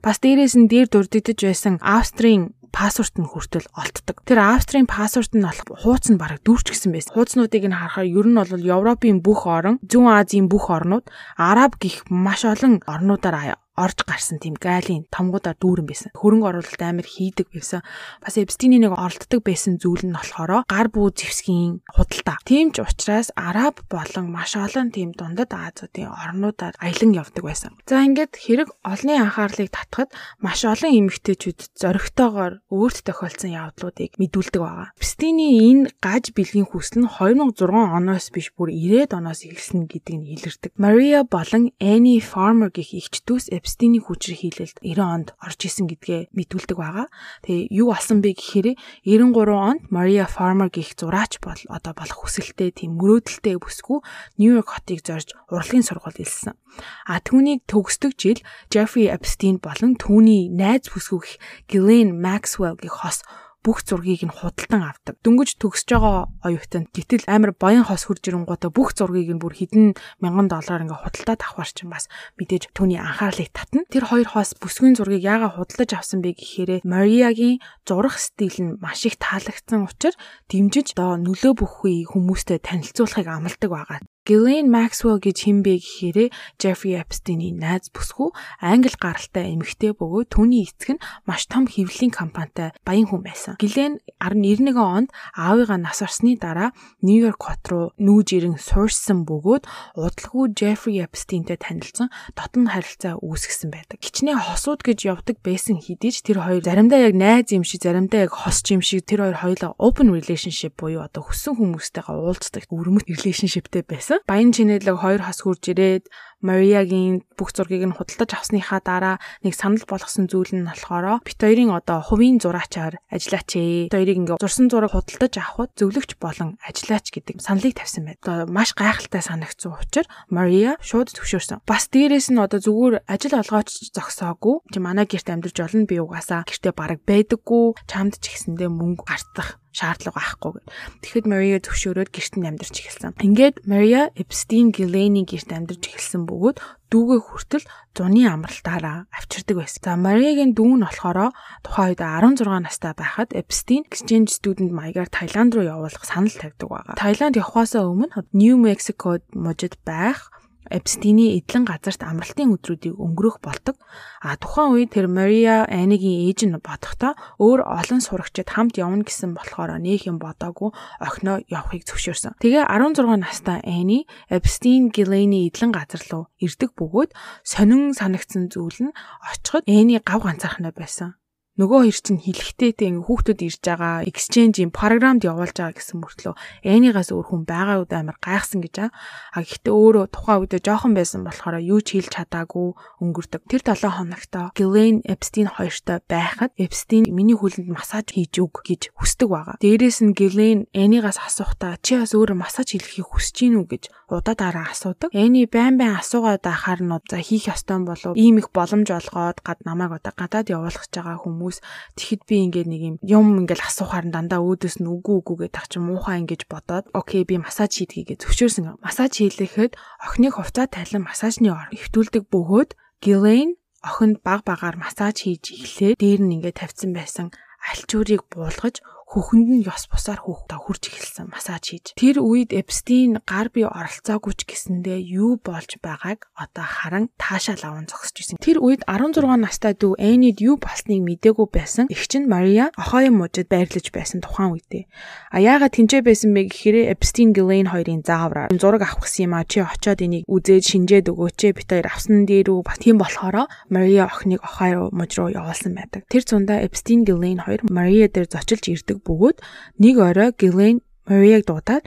[0.00, 4.22] Бас дээрээс нь дээр дурддаж байсан Австрийн паспорт нь хүртэл олддог.
[4.24, 7.12] Тэр Австрийн паспорт нь болох хууц нь бараг дүүрч гисэн байсан.
[7.14, 12.04] Хууцнуудыг нь харахаар ер нь бол Европын бүх орон, Зүүн Азийн бүх орнууд, Араб гих
[12.08, 16.10] маш олон орнуудаар орж гарсан тийм гайлын томгуудаар дүүрэн байсан.
[16.18, 17.86] Хөрөнгө оруулалт амар хийдэг байсан.
[18.18, 22.42] Бас Эпстиний нэг оролддог байсан зүйл нь болохоор гар бүү зевсгийн худалдаа.
[22.42, 27.72] Тийм ч учраас Араб болон маш олон тийм дундад Азиудын орнуудаар аялан явдаг байсан.
[27.86, 30.10] За ингээд хэрэг олонний анхаарлыг татахад
[30.42, 34.88] маш олон эмэгтэйчүүд зоригтойгоор өөрт тохиолдсон явдлуудыг мэдүүлдэг байгаа.
[34.98, 40.28] Эпстиний энэ гаж бэлгийн хүсэл нь 2006 оноос биш бүр 90-ад оноос эхэлсэн гэдэг нь
[40.34, 40.72] илэрдэг.
[40.80, 46.32] Maria болон Annie Farmer гэх эгч дүүс Эпстиний хүчрэх хийлэлд 90 онд орж исэн гэдгээ
[46.32, 47.06] мэдүүлдэг байгаа.
[47.44, 48.68] Тэгээ юу болсон бэ гэхээр
[49.04, 54.00] 93 онд Maria Farmer гих зураач бол одоо болох хүсэлтэй тийм мөрөөдөлтэй бүсгүй
[54.40, 56.56] Нью-Йорк хотыг зорж урлагийн сургууль илсэн.
[57.04, 58.40] А түүнийг төгсдөг жил
[58.72, 61.36] Jeffrey Epstein болон түүний найз бүсгүй
[61.68, 63.24] Ghislaine Maxwell гих хос
[63.64, 65.18] бүх зургийг нь худалдан авдаг.
[65.24, 69.98] Дөнгөж төгсөж байгаа оюутанд гэтэл амар баян хос хурж ирэнгуудаа бүх зургийг нь бүр хэдэн
[70.22, 72.06] мянган доллараар ингээ худалдаад авахар чинь бас
[72.38, 73.82] мэдээж түүний анхаарлыг татна.
[73.90, 79.02] Тэр хоёр хос бүсгүйн зургийг яагаад худалдаж авсан бэ гэхээр Мариагийн зурах стил нь маш
[79.06, 80.16] их таалагдсан учраас
[80.46, 83.98] дэмжиж одоо нөлөө бүхий хүмүүстэй танилцуулахыг амладаг байгаа.
[84.28, 86.28] Ghislaine Maxwell гэж хэн бэ гэхээр
[86.60, 88.28] Jeffrey Epstein-ийн найз бүсгүй
[88.60, 93.56] англи гаралтай эмэгтэй бөгөөд түүний эцэг нь маш том хэвлэлийн компанитай баян хүн байсан.
[93.56, 99.64] Ghislaine 1991 онд аавыгаа нас орсны дараа Нью-Йорк хот руу нүүж ирэн суурьсан бөгөөд
[99.96, 103.96] удалгүй Jeffrey Epstein-тэй танилцсан дотн харилцаа үүсгэсэн байдаг.
[104.04, 108.28] Кичнээн хосууд гэж явдаг байсан хэдий ч тэр хоёр заримдаа яг найз юм шиг заримдаа
[108.28, 113.08] яг хос юм шиг тэр хоёр хоёулаа open relationship буюу одоо хүссэн хүмүүстэйгээ уулздаг өрмөт
[113.08, 116.04] relationshipтэй байсан баян чинэлэг хоёр хас хурж ирээд
[116.38, 121.74] Мариагийн бүх зургийг нь худалдаж авсныхаа дараа нэг санал болгосон зүйл нь болохоор бит хоёрын
[121.74, 123.90] одоо хувийн зураачаар ажиллаач ээ.
[123.90, 128.22] Бит хоёрыг ингээ зурсан зураг худалдаж авахд зөвлөгч болон ажиллаач гэдэг саналыг тавьсан байд.
[128.22, 131.66] Одоо маш гайхалтай санагдсан учраас Мария шууд зөвшөөрсөн.
[131.66, 134.62] Бас дээрэс нь одоо зүгээр ажил олгооч зогсоогүй.
[134.70, 137.74] Чи манай гэрт амьдарч олно би угаасаа гэртээ бараг байдаггүй.
[137.90, 140.66] Чамд ч ихсэндээ мөнгө гартах шаардлага байхгүй гэд.
[141.04, 143.14] Тэгэхэд Мария зөвшөөрөөд гэрт нь амьдарч эхэлсэн.
[143.22, 146.58] Ингээд Мария Эпстин Гилейний гэрт амьдарч эхэлсэн бөгөөд
[146.92, 147.64] дүүгээ хүртэл
[147.96, 149.80] зуны амралтаараа авчирдаг байсан.
[149.84, 151.32] За Мариагийн дүү нь болохоор
[151.64, 156.94] тухайн үед 16 настай байхад Эпстин exchange student маягаар Таиланд руу явуулах санал тавьдаг байгаа.
[157.00, 160.30] Таиланд явахаасаа өмнө Нью Мексикод мужид байх
[160.70, 163.76] Эпстиний эдлэн газарт амралтын өдрүүдийг өнгөрөх болдог.
[164.20, 169.32] А тухайн үед тэр Мария Анигийн ээж нь бодохдоо өөр олон сурагчид хамт явна гэсэн
[169.32, 172.36] болохоор нөх юм бодоагүй охиноо явахыг зөвшөөрсөн.
[172.40, 178.96] Тэгээ 16 настай Ани Эпстин Гилейний эдлэн газар руу ирдэг бөгөөд сонин санагдсан зүйл нь
[179.24, 181.18] очиход Ани гав ганцаархнаа байсан
[181.58, 187.10] нөгөө хоёр чинь тэг ингээ хүүхдүүд ирж байгаа exchange-ийн програмд явуулж байгаа гэсэн мөртлөө Энигаас
[187.10, 188.90] өөр хүн байгаа үед амар гайхсан гэж аа.
[189.34, 192.68] А гэхдээ өөрөө тухайн үедээ жоохон байсан болохоор юу ч хэлж чадаагүй
[193.02, 193.42] өнгөрдөг.
[193.50, 199.28] Тэр 7 хоногт Ghislaine Epstein хоёртой байхад Epstein миний хөлөнд массаж хийж өг гэж хүсдэг
[199.28, 199.56] байгаа.
[199.58, 204.34] Дээрээс нь Ghislaine Энигаас асуухтаа чи бас өөрөө массаж хийхийг хүсэж гин үү гэж удаа
[204.38, 205.10] дараа асуудаг.
[205.12, 209.58] Эни байн байн асуугаад ахаар нь за хийх ёстой болов ийм их боломж олгоод гад
[209.64, 211.47] намайг одоо гадаад явуулах гэж байгаа хүмүүс
[211.96, 215.58] тэгэхэд би ингээд нэг юм юм ингээд асуухаар нь дандаа өөдөөс нь үгүй үгүй гэдэг
[215.58, 218.80] ах чи муухай ингэж бодоод окей би массаж хийдгийг зөвшөөрсөн.
[218.84, 219.72] Массаж хийлэхэд
[220.04, 222.70] охиныг хувцас тайлан массажны ор хөвтүүлдэг бөгөөд
[223.02, 227.26] Ghislaine охинд баг багаар массаж хийж эхлээд дээр нь ингээд тавьсан байсан
[227.70, 231.96] альчуурыг буулгаж хөхөнд нь ёс бусаар хүүхдээ хурж эхэлсэн массаж хийж.
[231.96, 237.88] Тэр үед Эпстин гар бие оролцоогүй ч гэсэндээ юу болж байгааг одоо харан таашаал аван
[237.88, 238.36] зогсож исэн.
[238.36, 241.88] Тэр үед 16 настай дүү Энид юу болсныг мдээгүй байсан.
[241.88, 244.84] Эгч нь Мария охоён мужид байрлаж байсан тухайн үедээ.
[245.32, 249.48] А яагаад тэнцээ байсан бэ гэхээр Эпстин Гилейн хоёрын заавраар зураг авах гэсэн юм а
[249.48, 254.44] чи очоод энийг үзээд шинжээд өгөөч бид хоёр авсан дээр үү тийм болохоор Мария охиныг
[254.44, 256.04] охоо муж руу явуулсан байдаг.
[256.12, 259.38] Тэр цундаа Эпстин Гилейн хоёр Мария дээр зочилж ирдэг байдаг бөгөөд
[259.78, 261.86] нэг орой Гилен Марияг дуудаад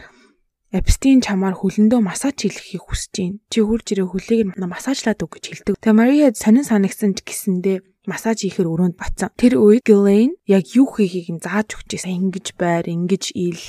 [0.72, 3.44] Эпстин чамаар хөлөндөө массаж хийлгэхийг хүсэж байна.
[3.52, 5.76] Чи хурж ирээ хөлийг массажлаад өг гэж хэлдэг.
[5.84, 9.36] Тэгээ Мария сонин санагсан ч гэсэндээ массаж хийхээр өрөөнд батсан.
[9.36, 12.16] Тэр үед Ghislaine яг юу хийхийг нь зааж өгч байсан.
[12.16, 13.60] Ингиж байр, ингиж ил,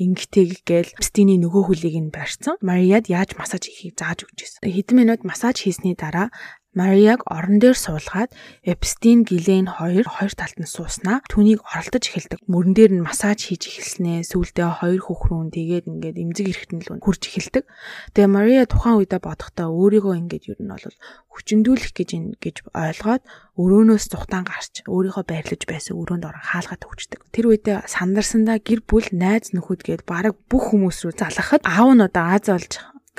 [0.00, 2.56] ингэтэйг гээл Эпстиний нөгөө хөлийг нь барьсан.
[2.64, 4.64] Марияд яаж массаж хийхийг зааж өгч байсан.
[4.64, 6.32] Хэдэн минут массаж хийсний дараа
[6.76, 12.44] Марияг орон дээр суулгаад Эпстин Гилен хоёр хоёр талд нь сууснаа түүнийг оролдож эхэлдэг.
[12.52, 17.22] Мөрөн дээр нь массаж хийж эхэлснээ сүүлдээ хоёр хөхрүүн тэгээд ингээд эмзэг эрэхтэн л хурж
[17.32, 17.64] эхэлдэг.
[18.12, 20.84] Тэгээ Мария тухайн үедээ бодохдоо өөрийгөө ингээд ер нь бол
[21.32, 22.10] хүчндүүлэх гэж
[22.44, 23.22] гэж ойлгоод
[23.56, 27.20] өрөөнөөс зүхтаан гарч өөрийнхөө байрлаж байсан өрөөнд орон хаалгаад өгчдөг.
[27.32, 32.04] Тэр үедээ сандарсандаа гэр бүл найз нөхөд гээд бараг бүх хүмүүс рүү залгахад аав нь
[32.04, 32.72] одоо Аз болж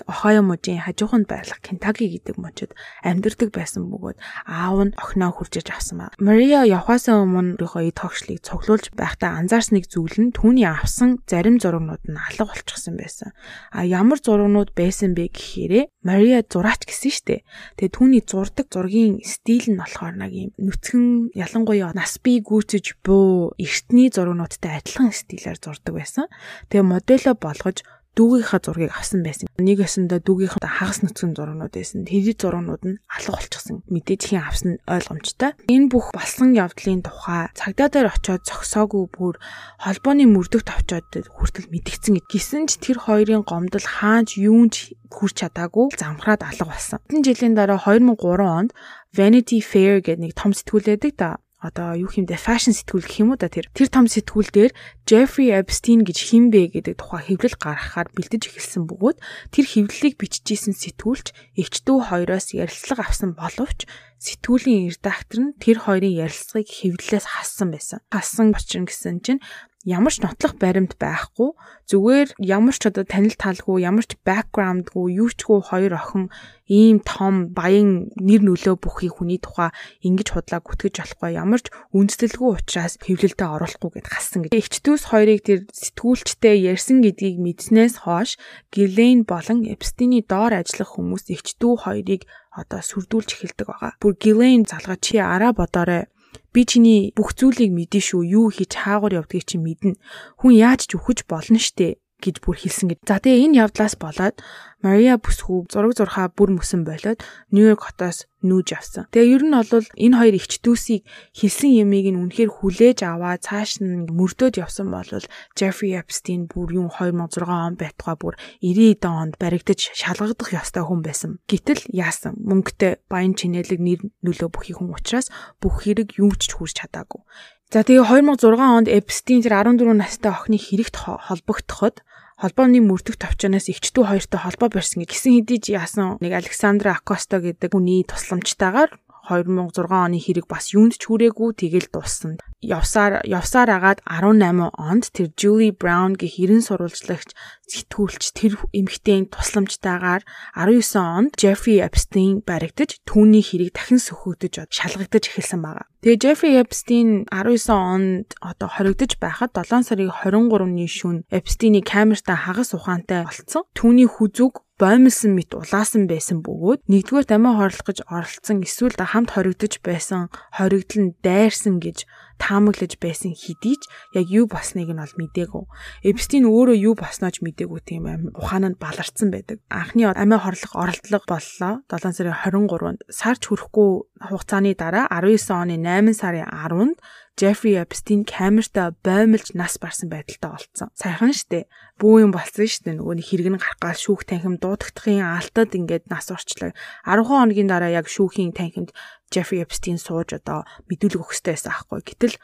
[0.06, 5.98] Ohio мужийн хажууханд байх Kentucky гэдэг мужид амьдардаг байсан бөгөөд аав нь охиноо хүрчээж авсан
[5.98, 6.14] ба.
[6.22, 12.04] Maria явхаас өмнө өөрийнхөө эд хогшлыг цуглуулж байхдаа анзаарсныг зүйл нь түүний авсан зарим зурагнууд
[12.06, 13.34] нь алга болчихсон байсан.
[13.72, 17.44] А ямар зурагнууд байсан бэ гэхээрээ Maria зураач гэсэн штэ.
[17.82, 23.54] Тэгээ түүний зурдаг зургийн стил нь болохоор нэг юм нүцгэн ялангуяа нас бие гүйцэж буу
[23.60, 26.26] эртний зурагнуудтай адилхан стилээр зурдаг байсан.
[26.72, 27.84] Тэгээ модело болгож
[28.18, 29.46] дүүгийнхаа зургийг авсан байсан.
[29.62, 32.10] Нэг өсөндөө дүүгийнхаа хагас нүцгэн зургнууд байсан.
[32.10, 33.86] Тэр зургнууд нь алга болчихсон.
[33.94, 35.54] Мэдээж хин авсан нь ойлгомжтой.
[35.70, 39.38] Энэ бүх болсон явдлын тухай цагдаа дээр очиод зогсоогүй бүр
[39.78, 46.42] холбооны мөрдөгт очиод хүртэл мэдгдсэн гэсэн ч тэр хоёрын гомдол хааж юунч хүрч чадаагүй замхраад
[46.44, 47.00] алга болсон.
[47.08, 48.72] Хэдэн жилийн дараа 2003 онд
[49.16, 51.30] Vanity Fair гэдэг нэг том сэтгүүл байдаг да
[51.68, 54.72] одоо юу хэмдэ фэшн сэтгүүл гэх юм уу да тэр тэр том сэтгүүл дээр
[55.04, 59.18] Jeffrey Epstein гэж хин бэ гэдэг тухай хэвлэл гаргахаар бэлдэж эхэлсэн бөгөөд
[59.52, 61.28] тэр хэвлэлийг бичижсэн сэтгүүлч
[61.60, 68.02] эгчдүү хоёроос ярилцлага авсан боловч сэтгүүлийн редактор нь тэр хоёрын ярилцлагыг хэвлэлээс хассан байсан.
[68.10, 69.42] Хассан нь гэсэн чинь
[69.88, 71.56] ямар ч нотлох баримт байхгүй
[71.88, 76.28] зүгээр ямар ч одоо танил талгүй ямар ч бэкграундгүй юу чгүй хоёр охин
[76.68, 79.72] ийм том баян нэр нөлөө бүхий хүний тухай
[80.04, 84.52] ингэж худлаа гүтгэж болохгүй ямар ч үндэслэлгүй учраас хэвлэлтэд оруулахгүй гэд гассан гэж.
[84.52, 88.36] Эгчдүүс хоёрыг тэр сэтгүүлчтэй ярьсан гэдгийг мэдснээс хойш
[88.76, 93.92] Гилейн болон Эпстиний доор ажиллах хүмүүс эгчдүү хоёрыг одоо сүрдүүлж эхэлдэг байгаа.
[94.04, 96.12] Бүр Гилейн залгаа чи араа бодоорой
[96.54, 98.22] Би чиний бүх зүйлийг мэдэн шүү.
[98.24, 100.00] Юу хийж хаагур явдгийг чи мэднэ.
[100.40, 103.00] Хүн яаж ч үхэж болно штэ гэж бүр хэлсэн гэж.
[103.06, 104.42] За тэгээ энэ явдлаас болоод
[104.82, 109.10] Мария бүсгүй зураг зурхаа бүр мөсөн болоод Нью-Йорк хотоос нүүж авсан.
[109.10, 111.02] Тэгээ ер нь бол энэ хоёр эгчдүүсийг
[111.34, 115.10] хэлсэн ямиг нь үнэхээр хүлээж аваа цааш нь мөрдөөд явсан бол
[115.58, 121.42] Jeffrey Epstein бүр юм 2006 он байтугай бүр 90 онд баригдаж шалгагдах ёстой хүн байсан.
[121.50, 126.86] Гэтэл яасан мөнгөтэй баян чинэлэг нэр нөлөө бүхий хүн учраас бүх хэрэг юу ч хүрч
[126.86, 127.26] чадаагүй.
[127.68, 132.00] За тэгээ 2006 онд Эпстин тэр 14 настай охины хэрэгт холбогдоход
[132.38, 138.06] холбооны мөрдөх товчоноос эгчдүү хоёртой холбоо барьсан гэсэн хэдий яасан нэг Александра Акосто гэдэг хүний
[138.06, 138.94] тусламжтайгаар
[139.26, 142.38] 2006 оны хэрэг бас юунд ч хүрээгүй тэгэл дууссан.
[142.58, 147.30] Явсаар явсаар агаад 18 онд тэр Julie Brown гэх 90 сурвалжлагч
[147.70, 150.26] сэтгүүлч тэр эмэгтэйн тусламжтайгаар
[150.58, 155.86] 19 онд Jeffrey Epstein баригдаж түүний хэрэг дахин сөхөгдөж шалгагдаж эхэлсэн байгаа.
[156.02, 162.74] Тэгээ Jeffrey Epstein 19 онд одоо хоригдож байхад 7 сарын 23-ны шөнө Epstein-ий камертаа хагас
[162.74, 163.70] ухаантай болцсон.
[163.78, 169.82] Түүний хүзүг боомлсон мэт улаасан байсан бөгөөд нэгдүгээр амиа хорлох гэж оролцсон эсвэл хамт хоригдож
[169.82, 172.06] байсан хоригдол нь дайрсан гэж
[172.38, 175.66] таамаглаж байсан хэдий ч яг юу болсныг нь бол мдээгүй.
[176.06, 178.06] Эпстин өөрөө юу боснооч мдээгүй тийм
[178.38, 179.58] ухаан нь баларцсан байдаг.
[179.74, 183.90] Анхны амиа хорлох оролдлого боллоо 7 сарын 23-нд сарч хүрэхгүй
[184.30, 186.98] хугацааны дараа 19 оны 8 сарын 10-нд
[187.38, 190.90] Jeffrey Epstein камертаа боомлж нас барсан байдалтай олцсон.
[190.98, 191.70] Сайхан штэ.
[192.02, 192.98] Бүү юм болсон штэ.
[192.98, 196.74] Нөгөө нэг хэрэг нь гарах гал шүүх танхим дуудагдахын алтад ингээд нас орчлоо.
[197.06, 198.90] 10 хоногийн дараа яг шүүхийн танхимд
[199.30, 202.02] Jeffrey Epstein сууж одоо мэдүүлэг өгөх хэрэгтэй байсан аахгүй.
[202.10, 202.36] Гэтэл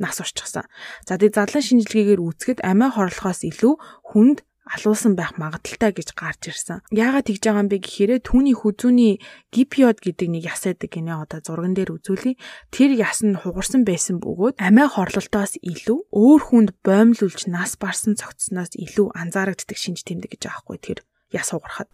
[0.00, 0.64] нас орчихсан.
[1.04, 3.74] За тэгээ задлан шинжилгээгээр үзэхэд амиа хорлохоос илүү
[4.16, 6.84] хүнд алуулсан байх магадaltaй гэж гарч ирсэн.
[6.92, 9.12] Яагаад тэгж байгаа юм бэ гэхээр түүний хүзүүний
[9.52, 12.36] гипиод гэдэг нэг яс байдаг гинэ одоо зурган дээр үзүүлээ.
[12.70, 18.76] Тэр яс нь хугарсан байсан бөгөөд амиа хорлолтоос илүү өөр хүнд боомлуулж нас барсан цогцсноос
[18.76, 20.98] илүү анзаарагддаг шинж тэмдэг гэж байгаа хгүй тэр
[21.32, 21.88] яс угарахад.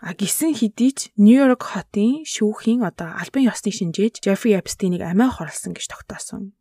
[0.00, 5.76] А гисэн хэдий ч Нью-Йорк хотын шүүхийн одоо албан ёсны шинжээч Jeffrey Epstein-ыг амиа хорлсон
[5.76, 6.56] гэж тогтоосон.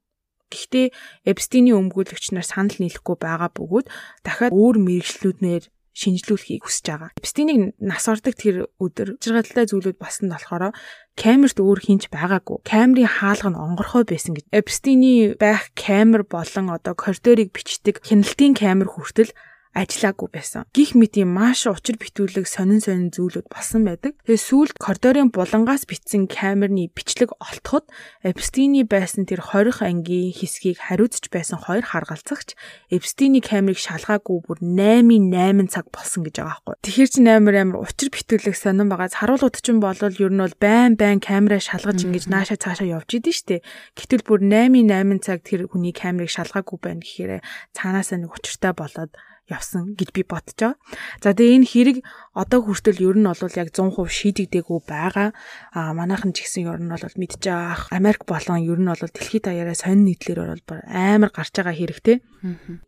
[0.51, 0.87] Гэхдээ
[1.27, 3.87] Эпстиний өмгөөлөгч нар санал нийлэхгүй байгаа бөгөөд
[4.23, 5.63] дахиад өөр мэрэгчлүүднээр
[5.97, 7.09] шинжлүүлэхийг хүсэж байгаа.
[7.17, 10.77] Эпстинийг нас ордог тэр өдөр жиргалтай зүйлүүд болсон болохоор
[11.17, 12.61] камерт өөр хинч байгаагүй.
[12.61, 14.45] Камерын хаалга нь онгорхой байсан гэж.
[14.53, 19.33] Эпстиний байх камер болон одоо коридорыг бичдэг хяналтын камер хүртэл
[19.77, 20.65] ажиллаагүй байсан.
[20.73, 24.17] Гих мэтийн маш учир битүүлэг сонин сонин зүйлүүд болсон байдаг.
[24.25, 27.85] Тэгээ сүүлд коридорын булангаас битсэн камерны бичлэг олтоход
[28.25, 32.57] Эпстиний байсан тэр 20 ангийн хэсгийг хариуцж байсан хоёр харгалзагч
[32.89, 36.75] Эпстиний камерыг шалгаагүй бүр 8-8 цаг болсон гэж байгаа байхгүй.
[36.81, 40.57] Тэгэхэр чи амар амар учир битүүлэг сонин байгаас харуулууд ч юм бол ер нь бол
[40.57, 43.61] байн байн камераа шалгаж ингэж нааша цаашаа явж идэв штэ.
[43.93, 47.45] Гэтэл бүр 8-8 цаг тэр хүний камерыг шалгаагүй байна гэхээр
[47.77, 49.13] цаанаасаа нэг учиртай болоод
[49.47, 50.75] явсан гэж би бодож байгаа.
[51.23, 51.97] За тэгээ энэ хэрэг
[52.35, 55.31] одоо хүртэл ер нь бол яг 100% шийдэгдээгүй байгаа.
[55.71, 57.87] А манайхан ч гэсэн ер нь бол мэдж байгаа.
[57.95, 62.17] Америк болон ер нь бол дэлхийд даяараа сонин нийтлэр бол амар гарч байгаа хэрэгтэй.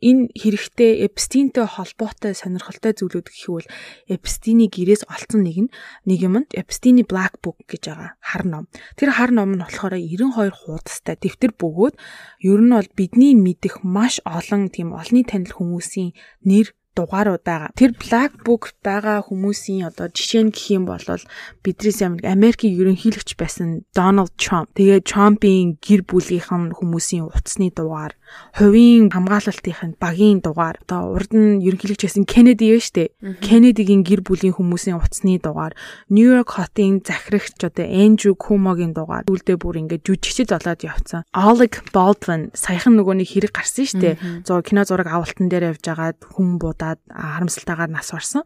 [0.04, 3.68] Энэ хэрэгтэй Эпстинтэй холбоотой сонирхолтой зүйлүүд гэхвэл
[4.06, 5.72] Эпстиний гэрээс олцсон нэг нь
[6.06, 8.66] нэг юм нь Эпстиний Black Book гэж байгаа хар ном.
[8.94, 11.96] Тэр хар ном нь болохоор 92 хуудастай дэвтэр бөгөөд
[12.46, 16.14] ер нь бол бидний мэдих маш олон тийм олонний танил хүмүүсийн
[16.50, 16.68] нэр
[17.00, 17.72] дугаарууд байгаа.
[17.80, 21.00] Тэр Black Book байгаа хүмүүсийн одоо жишээ нь гэх юм бол
[21.64, 24.76] бидрээс ямар Америкийн ерөнхийлөгч байсан Donald Trump.
[24.76, 28.19] Тэгээ Trump-ийн гэр бүлийнхэн хүмүүсийн утасны дугаар,
[28.54, 33.14] хувийн хамгаалалтын багийн дугаар одоо урд нь ерөнхийлөгч байсан Кеннеди вэ штэ.
[33.42, 35.74] Кеннедигийн гэр бүлийн хүмүүсийн утасны дугаар,
[36.10, 41.24] Нью Йорк хотын захирагч одоо Эндрю Кумогийн дугаар үлдээ бүр ингээд жүжигчд болоод явцсан.
[41.34, 44.18] Alec Baldwin саяхан нөгөө нэг хэрэг гарсан штэ.
[44.46, 48.44] Зур кино зураг авалтан дээр явж агаад хүм будаад харамсалтайгаар нас орсон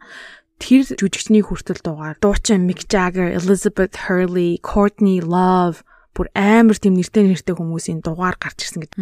[0.63, 7.26] тэр жүжигчний хүртэл дугаар дуучин Mick Jagger, Elizabeth Hurley, Courtney Love бүр амар тийм нэртэй
[7.26, 8.98] нэртэй хүмүүсийн дугаар гарч ирсэн гэдэг.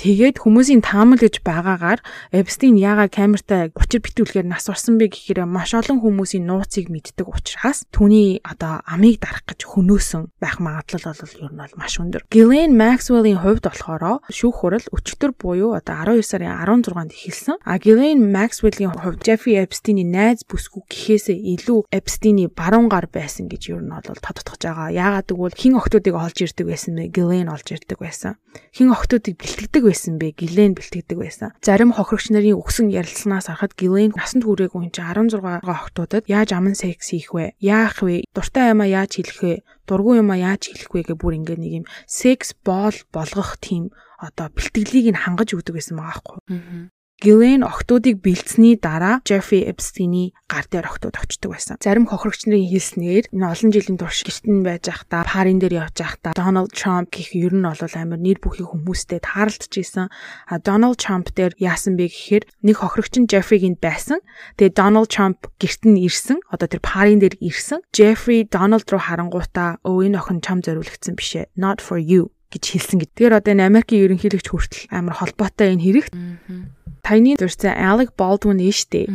[0.00, 2.00] Тэгээд хүмүүсийн таамаглаж байгаагаар
[2.32, 7.84] Эпстин яагаад камертай учир битүүлгээр нас орсон бэ гэхээр маш олон хүмүүсийн нууцыг мэддэг учраас
[7.92, 12.24] түүний одоо амийг дарах гэж хөнөөсөн байх магадлал бол ер нь бол маш өндөр.
[12.32, 17.56] Ghislaine Maxwell-ийн хувьд болохоор шүүх хурал өчигдөр буюу одоо 12 сарын 16-нд эхэлсэн.
[17.62, 23.76] А Ghislaine Maxwell-ийн хувьд Jeffrey Epstein-ийн найз бүсгүй гэхээсээ илүү Epstein-ийн баруун гар байсан гэж
[23.76, 24.88] ер нь бол тодтогдож байгаа.
[24.90, 27.12] Яагаад гэвэл хин охтуудыг олж ирдэг байсан бэ?
[27.12, 28.40] Ghislaine олж ирдэг байсан.
[28.72, 30.32] Хин охтуудыг бэлтгэдэг байсан бэ?
[30.38, 31.50] Гилен бэлтгэдэг байсан.
[31.60, 36.78] Зарим хохирогч нарын өгсөн ярилцлаганаас харахад Гилен насанд хүрээгүй хүн чинь 16 охтуудад яаж аман
[36.78, 37.58] секс хийх вэ?
[37.58, 38.24] Яах вэ?
[38.30, 39.54] Дуртай юмаа яаж хэлэх вэ?
[39.90, 43.90] Дургүй юмаа яаж хэлэх вэ гэх бүр ингээ нэг юм секс боол болгох тийм
[44.22, 46.38] одоо бэлтгэлийг нь хангаж өгдөг байсан байгаа байхгүй.
[47.22, 51.78] Гилен охтуудыг бэлдсэний дараа Jeffrey Epstein-ий гар дээр охтууд очдог байсан.
[51.78, 56.34] Зарим хохирогч нарын хэлснээр энэ олон жилийн турш гэртэн байж байхдаа парын дээр явж байхдаа
[56.34, 60.10] Donald Trump гэх ер нь бол амар нэр бүхий хүмүүстэй тааралдж исэн.
[60.50, 64.18] А Donald Trump дээр яасан бэ гэхээр нэг хохирогч нь Jeffrey-гийн байсан.
[64.58, 66.42] Тэгээ Donald Trump гэрт нь ирсэн.
[66.50, 67.86] Одоо тэр парын дээр ирсэн.
[67.94, 71.54] Jeffrey Donald руу харангуйтаа өө энэ охин чам зориулагдсан биш ээ.
[71.54, 73.10] Not for you гэж хэлсэн гэд.
[73.16, 76.06] Тэгэхээр одоо энэ Америкийн ерөнхийлөгч хүртэл амар холбоотой энэ хэрэг.
[77.00, 79.08] Таны дурсан Alec Baldwin нэштэй.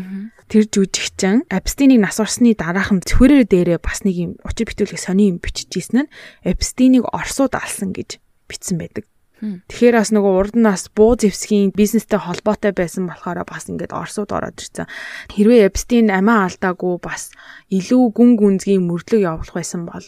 [0.50, 5.38] Тэр жүжигчин Epstein-ийг нас орсны дараахан цэвэрээр дээрээ бас нэг юм учир битүүлэг сони юм
[5.44, 6.12] бичижсэн нь
[6.48, 9.06] Epstein-ийг Оросууд алсан гэж бичсэн байдаг.
[9.38, 14.34] Тэгэхээр бас нөгөө урд нь бас буу зэвсгийн бизнестэй холбоотой байсан болохоор бас ингээд Оросууд
[14.34, 14.90] ороод ирсэн.
[15.30, 17.30] Хэрвээ Epstein амиа алдаагүй бас
[17.70, 20.02] илүү гүн гүнзгий мөрлөг явуулах байсан бол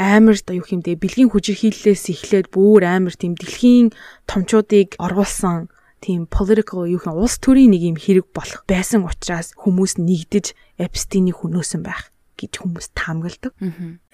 [0.00, 3.92] амар юу хэмдэ бэлгийн хүчирхийллээс эхлээд бүр амар тийм дэлхийн
[4.24, 5.68] томчуудыг оруулсан
[6.00, 11.36] тийм political юу хин улс төрийн нэг юм хэрэг болох байсан учраас хүмүүс нэгдэж Эпстиний
[11.36, 12.08] хүнөөсөн байх
[12.40, 13.52] гэж хүмүүс таамагладаг.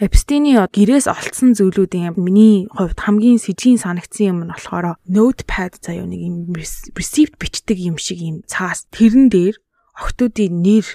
[0.03, 6.21] Эпстиний гэрээс олцсон зүйлүүдийн миний хувьд хамгийн сэжийн санагдсан юм нь болохоор notepad заяа нэг
[6.27, 6.51] юм
[6.99, 9.55] receipt бичдэг юм шиг юм цаас тэрэн дээр
[9.95, 10.87] октоодын нэр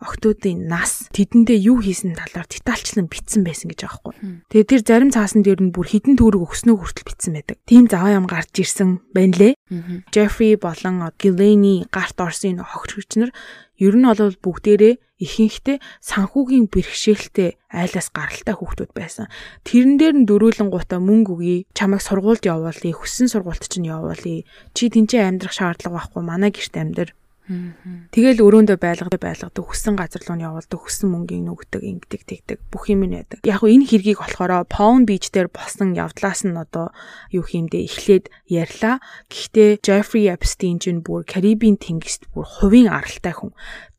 [0.00, 4.14] октоодын нас тэдэндээ юу хийсэн талаар детальчлан бичсэн байсан гэж байгаа хгүй.
[4.48, 7.56] Тэгээ тэр зарим цаасан дээр нь бүр хідэн төгрөг өгснөө хүртэл бичсэн байдаг.
[7.68, 9.54] Тим заваа ям гарч ирсэн байна лээ.
[10.08, 13.30] Джеффри болон Гилэни гарт орсон хогчч нар
[13.76, 19.28] ер нь бол бүгдээрээ ихэнхдээ санхүүгийн бэрхшээлтэй айлаас гаралтай хүүхдүүд байсан.
[19.68, 24.48] Тэрэн дээр нь дөрүүлэн гутаа мөнгө өгье, чамайг сургуульд явуулъя, хүссэн сургуульд чинь явуулъя.
[24.72, 27.08] Чи тэнцээ амьдрах шаардлага байхгүй, манай гэрт амьдр
[28.14, 32.86] Тэгэл өрөөндөө байлгадаг байлгадаг хүссэн газар руу нь явуулдаг хүссэн мөнгийг нөгдөг ингэдэг тэгдэг бүх
[32.86, 33.42] юм нь байдаг.
[33.42, 36.94] Яг энэ хэргийг болохоор Pound Beach дээр болсон явдлаас нь одоо
[37.34, 39.02] юу хиймдээ эхлээд ярьлаа.
[39.26, 43.50] Гэхдээ Jeffrey Epstein ч бүр Карибын тэнгист бүр хувийн аралтай хүн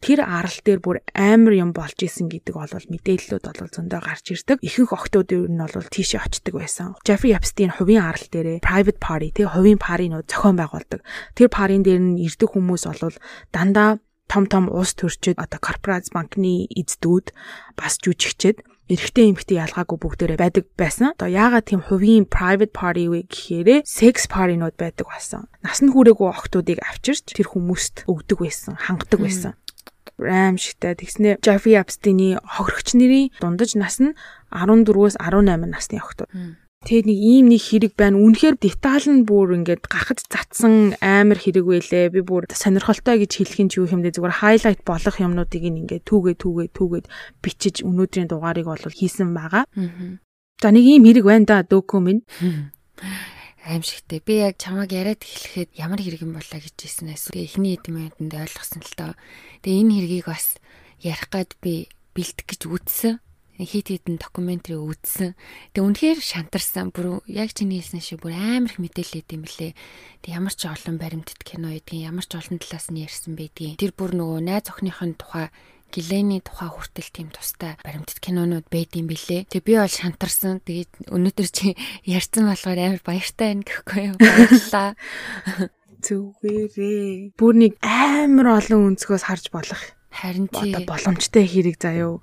[0.02, 4.58] тэр арал дээр бүр амар юм болж исэн гэдэг бол мэдээллүүд бол зөндөө гарч ирдэг.
[4.66, 6.98] Ихэнх охтууд ер нь бол тийшээ очдөг байсан.
[7.06, 11.06] Jeffrey Epstein хувийн арал дээрээ private party тэг хувийн паринууд зохион байгуулдаг.
[11.38, 13.14] Тэр парин дээр нь ирдэг хүмүүс бол
[13.54, 17.36] дандаа том том улс төрчид одоо корпорац банкны эздүүд
[17.78, 21.16] бас жүжигчд эрэгтэй эмэгтэй ялгаагүй бүгдээрээ байдаг байсан.
[21.16, 25.48] Одоо яагаад тийм хувийн private party вэ гэхээр sex party-нууд байдаг байсан.
[25.64, 29.54] Насны хүрээгүй охтуудыг авчирч тэр хүмүүст өгдөг байсан, хангадаг байсан
[30.30, 30.94] аимшигтай.
[31.00, 34.14] Тэгснэ Jeffrey Epstein-ий хохирогч нарын дундаж нас нь
[34.52, 36.30] 14-өөс 18 насны охтууд.
[36.82, 38.18] Тэгээд нэг ийм нэг хэрэг байна.
[38.18, 42.10] Үнэхээр деталь нь бүр ингээд гахаж затсан амар хэрэг байлээ.
[42.10, 46.36] Би бүр сонирхолтой гэж хэлэх нь ч юу хэмдэ зүгээр хайлайт болох юмнуудыг ингээд түүгээ
[46.42, 47.06] түүгээ түүгээд
[47.46, 49.70] бичиж өнөөдрийн дугаарыг бол хийсэн байгаа.
[50.58, 52.26] За нэг ийм хэрэг байна да дөөкөө минь
[53.66, 54.22] аимшигтэй.
[54.26, 58.94] Би яг чамайг яриад эхлэхэд ямар хэрэг юм болоо гэж хэлснээс эхний эдмэнд ойлгосон л
[58.98, 59.14] доо.
[59.62, 60.58] Тэгээ энэ хэргийг бас
[61.02, 63.22] ярих гад би бэлтгэх гэж үтсэн.
[63.62, 65.38] Хит хитэн докюментари үзсэн.
[65.78, 66.90] Тэгээ үнэхээр шантарсан.
[66.90, 69.78] Бүр яг чиний хэлсэн шиг бүр амар их мэдээлэл идэм блэ.
[70.26, 73.78] Тэг ямар ч олон баримтат кино гэдгийг ямар ч олон талаас нь ярьсан байдгийг.
[73.78, 75.54] Тэр бүр нөгөө найз охиныхын тухай
[75.92, 79.52] Гэлэний тухай хүртэл тийм тустай баримтат кинонууд байдсан бэлээ.
[79.52, 80.64] Тэг би бол шантарсан.
[80.64, 81.76] Тэгээд өнөөдөр чи
[82.08, 84.16] ярьсан болохоор амар баяртай байна гэхгүй юу?
[84.18, 84.96] Баярлалаа.
[86.08, 87.38] Зүгээрээ.
[87.38, 92.20] Бүр нэг амар олон өнцгөөс харж болох Харин тий одоо боломжтой хэрэг заяо.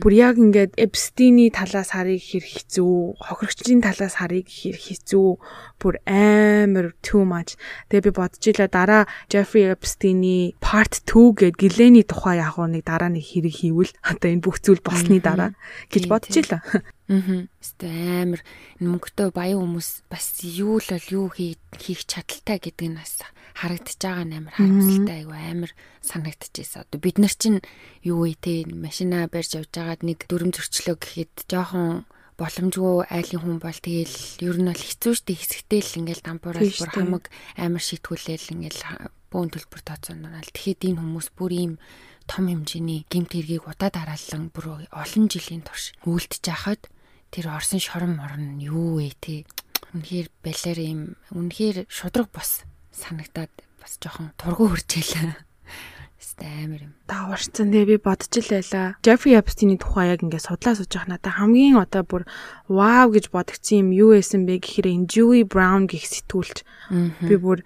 [0.00, 5.28] Бүр яг ингээд Эпстиний талаас харыг хэр хэцүү, хохирогчдын талаас харыг хэр хэцүү,
[5.76, 7.60] бүр амар too much.
[7.92, 13.12] Тэгээ би бодож илаа дараа Jeffrey Epstein-ий part 2 гэд Гэлэний тухай яг нэг дараа
[13.12, 15.52] нэг хэрэг хийвэл одоо энэ бүх зүйл болсны дараа
[15.92, 16.64] гэж бодож илаа.
[16.64, 17.46] Аа.
[17.62, 18.40] Өстө амар
[18.82, 23.22] мөнгөтэй баян хүмүүс бас юу л бол юу хийх чадaltaй гэдэг нь бас
[23.56, 25.72] харагдаж байгаа нь амар харамсалтай айгу амар
[26.04, 26.84] санагдчихсэн.
[26.84, 27.64] Одоо бид нар чинь
[28.04, 32.04] юу вэ те машина барьж явж байгаад нэг дүрм зөрчлөө гэхэд жоохон
[32.36, 36.90] боломжгүй айлын хүн бол тэгэл ер нь бол хэцүү шттэ хэсэгтэй л ингээл дампуурал бүр
[36.92, 37.24] хамаг
[37.56, 38.82] амар шийтгүүлээл ингээл
[39.32, 41.72] бөөн төлбөр тооцооноорал тэгэхэд энэ хүмүүс бүр ийм
[42.28, 46.92] том хэмжээний гимт хэргийг удаа дараалан бүр олон жилийн турш үйлдэж хахад
[47.32, 49.48] тэр орсон шорон морон юу вэ те?
[49.96, 51.00] Үнэхээр балер юм.
[51.32, 55.36] Үнэхээр шудраг бос санагдаад бас жоохон тургуу хөрчээлээ.
[56.16, 56.92] Хэвээ амар юм.
[57.08, 58.96] Даварцсан тэгээ би бодож л байла.
[59.04, 62.22] Jeffrey Epstein-ийн тухай яг ингээд судлаа сууж явах надаа хамгийн одоо бүр
[62.68, 66.64] вау гэж бодогдсон юм юу байсан бэ гэхээр энэ Joey Brown гих сэтгүүлч
[67.24, 67.64] би бүр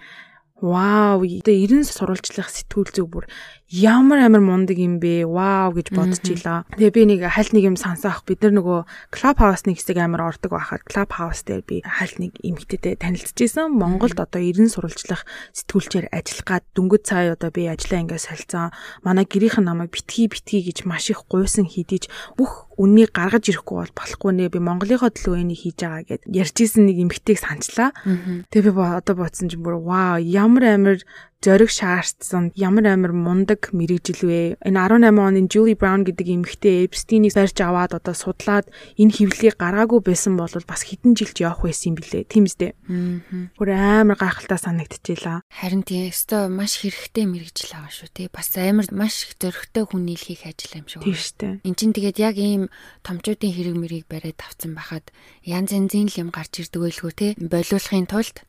[0.61, 3.25] вау одоо 90 сурвалжлах сэтгүүл зүг бүр
[3.71, 5.95] ямар амар мундаг юм бэ вау гэж
[6.43, 6.67] илаа.
[6.75, 8.81] Тэгээ би нэг хальт нэг юм сонсоох бид нар нөгөө
[9.15, 13.39] клуб хаус нэг хэсэг амар ордог байхад клуб хаус дээр би хальт нэг эмэгтэйтэй танилцж
[13.39, 13.71] исэн.
[13.71, 15.23] Монголд одоо 90 сурвалжлах
[15.55, 18.75] сэтгүүлчээр ажиллах гад дөнгөж цаа одоо би ажиллаа ингээд солилцсон.
[19.07, 23.93] Манай гэрийнхэн намайг битгий битгий гэж маш их гуйсан хийдэж бүх үннийг гаргаж ирэхгүй бол
[23.93, 27.93] болохгүй нэ би Монголынхоо төлөө энийг хийж байгаа гэд ярьж исэн нэг эмэгтэйг санчлаа.
[28.49, 30.97] Тэгээ би одоо бодсон чинь бүр вау ямар амар
[31.41, 34.61] зориг шаардсан ямар амар мундаг мэрэгжил вэ.
[34.61, 38.69] Энэ 18 оны Julie Brown гэдэг эмэгтэй Epstein-ийг барьж аваад одоо судлаад
[39.01, 42.29] энэ хөвлийг гаргаагүй байсан бол бас хэдэн жилд явах байсан юм билэ.
[42.29, 42.77] Тийм үстэй.
[42.85, 43.49] Аа.
[43.57, 45.41] Бүр амар гайхалтай санагдчихлаа.
[45.49, 48.29] Харин тийм өстой маш хэрэгтэй мэрэгжил байгаа шүү тий.
[48.29, 51.09] Бас амар маш их зөрөгтэй хүний л хийх ажил юм шүү.
[51.09, 51.49] Тийм штэ.
[51.65, 52.69] Энд чинь тэгээд яг ийм
[53.01, 55.09] томчуудын хэрэг мэрийг бариад авцсан байхад
[55.41, 57.33] янз янзын юм гарч ирдэг байлгүй тий.
[57.41, 58.45] Болиулахын тулд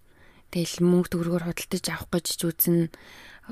[0.52, 2.80] Тэгэл мөнгө төгрөгөөр худалдаж авах гэж үзэн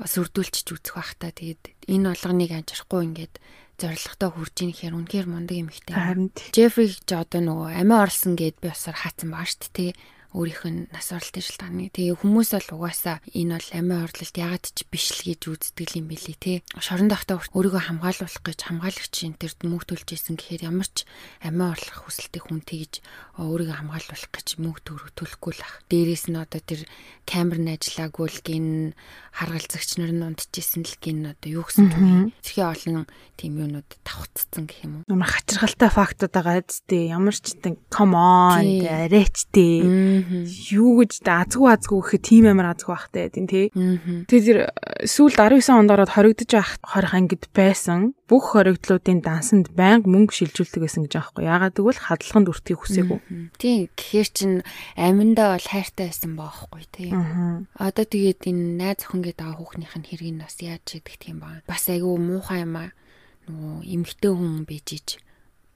[0.04, 1.32] сүрдүүлчих үзэх бах та.
[1.32, 3.34] Тэгээд энэ болгоныг анжирахгүй ингээд
[3.80, 5.96] зоригтой хурж ийн гэхээр үнэхээр мундаг юм ихтэй.
[5.96, 9.96] Харин Джеффри ч одоо нөгөө амиа орлсон гэд би усаар хаацсан баа штт тий.
[10.30, 11.90] Өөрийнх нь нас оролтын шалтгааны.
[11.90, 16.06] Тэгээ хүмүүс бол угаасаа энэ бол амиа орлолт ягаад ч биш л гэж үздэг юм
[16.06, 16.62] билий те.
[16.78, 21.02] Шорон дахтаа өөрийгөө хамгаалуулах гэж хамгаалагчийн тэр мөнгө төлж исэн гэхээр ямар ч
[21.42, 23.02] амиа орлох хүсэлтэй хүн тэгж
[23.42, 24.80] өөрийгөө хамгаалуулах гэж мөнгө
[25.18, 25.82] төлөхгүй л ах.
[25.90, 26.86] Дээрээс нь одоо тэр
[27.26, 28.68] камер нь ажиллаагүй л гин
[29.34, 32.30] харгалзагч нар нь унтчихсэн л гин одоо юу гэсэн юм.
[32.38, 35.10] Тэрхий олон тийм юунууд давхцсан гэх юм уу.
[35.10, 40.19] Ямар хачиргалтай фактууд байгаа зү ямар ч тийм come on арайчтэй
[40.70, 43.70] юу гэж азгүй азгүй гэхэд тийм амар азгүй бахтай тийм тий.
[43.70, 50.30] Тэгээд сүүлд 19 онд ороод хоригдож авах хорих ангид байсан бүх хоригдлуудын дансанд байнга мөнгө
[50.30, 51.50] шилжүүлдэг гэсэн гэж аахгүй.
[51.50, 53.18] Яагаад гэвэл хадлаганд өртгийг хүсээгүй.
[53.58, 54.52] Тийм гэхээр чин
[54.94, 57.10] аминдаа бол хайртай байсан баахгүй тий.
[57.74, 61.58] Одоо тэгээд энэ найз охин гэдэг аа хүүхнийх нь хэргийг бас яаж хийдэг тийм баа.
[61.66, 62.94] Бас айгүй муухай юм аа.
[63.50, 65.18] Нөгөө эмгтэй хүн бийжиж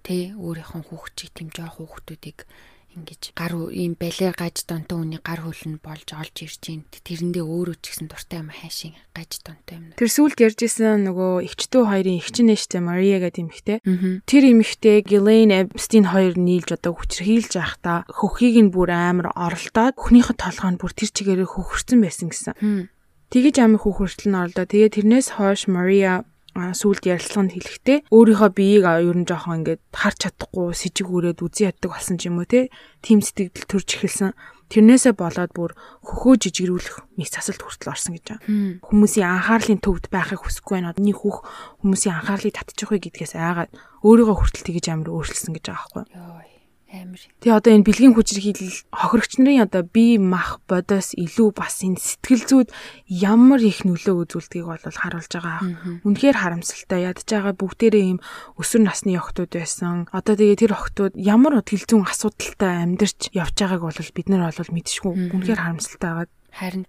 [0.04, 2.46] тий өөрийнхөө хүүхчийг тийм жоох хүүхдүүдийг
[2.94, 6.86] ингэж гар ийм балер гаж донтой хүний гар хөлн болж олж ирж байна.
[7.02, 9.84] Тэрэндээ өөрөө ч гэсэн дуртай юм хайшин гаж донтой юм.
[9.98, 13.78] Тэр сүлд ярьжсэн нөгөө эгчтүү хоёрын эгчин нээштэй Мария гэдэг эмэгтэй.
[14.24, 20.38] Тэр эмэгтэй Гилейн Эбстин хоёр нийлж одоо хүчрхийлж байхдаа хөхийг нь бүр амар оролдоод хөхнийхээ
[20.38, 22.88] толгойд бүр тэр чигээрээ хөхөрсөн байсан гэсэн.
[23.34, 24.64] Тэгэж амиг хөхөртөл нь оролдоо.
[24.68, 26.22] Тэгээ тэрнээс хойш Мария
[26.54, 31.90] сүлд ярилцлаганд хэлэхдээ өөрийнхөө биеийг ер нь жоохон ингээд харж чадахгүй сэжиг үрээд үзий яддаг
[31.90, 32.70] болсон ч юм уу те
[33.02, 34.32] тийм сэтгэл төрж эхэлсэн
[34.70, 38.42] тэрнээсээ болоод бүр хөхөө жижигрүүлэх мис засалд хүртэл орсон гэж байна.
[38.80, 40.90] Хүмүүсийн анхаарлын төвд байхыг хүсэхгүй байна.
[40.96, 41.44] Одны хөх
[41.84, 43.70] хүмүүсийн анхаарлыг татчих вэ гэдгээс айгаад
[44.02, 46.53] өөрийгөө хүртэл тэгэж амар өөрчлөсөн гэж байгаа байхгүй.
[46.94, 47.22] Амар.
[47.42, 52.44] Тэгээ одоо энэ бэлгийн хүчирхийлэл хохирогч нарын одоо бие мах бодоос илүү бас энэ сэтгэл
[52.46, 52.68] зүйд
[53.10, 55.60] ямар их нөлөө үзүүлдгийг бол харуулж байгаа.
[56.06, 57.10] Үнэхээр харамсалтай.
[57.10, 58.18] Ядж байгаа бүгдээрээ ийм
[58.54, 60.06] өсвөр насны охтууд байсан.
[60.14, 65.12] Одоо тэгээ тэр охтууд ямар зүйн асуудалтай амьдарч явж байгааг бол бид нар бол мэдшгүй.
[65.34, 66.42] Үнэхээр харамсалтай байгаа.
[66.54, 66.86] Харин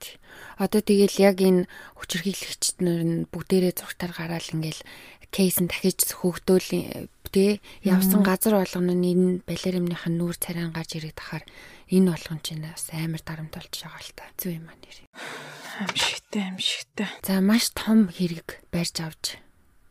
[0.61, 1.65] одоо тэгэл яг энэ
[1.97, 4.85] хүчирхийлэгчд нар нь бүгдээрээ зургатаар гараал ингээл
[5.33, 10.95] кейс нь дахиж хөөгдөөл те явсан газар болгоно нь энэ балеримных нь нүүр царайн гарч
[10.95, 11.43] ирээд тахаар
[11.91, 14.23] энэ болгон чинь бас амар дарамтолж байгаа л та.
[14.39, 14.97] Зүү юм аа нэр.
[15.83, 17.07] Амшигтай амшигтай.
[17.27, 19.35] За маш том хэрэг барьж авч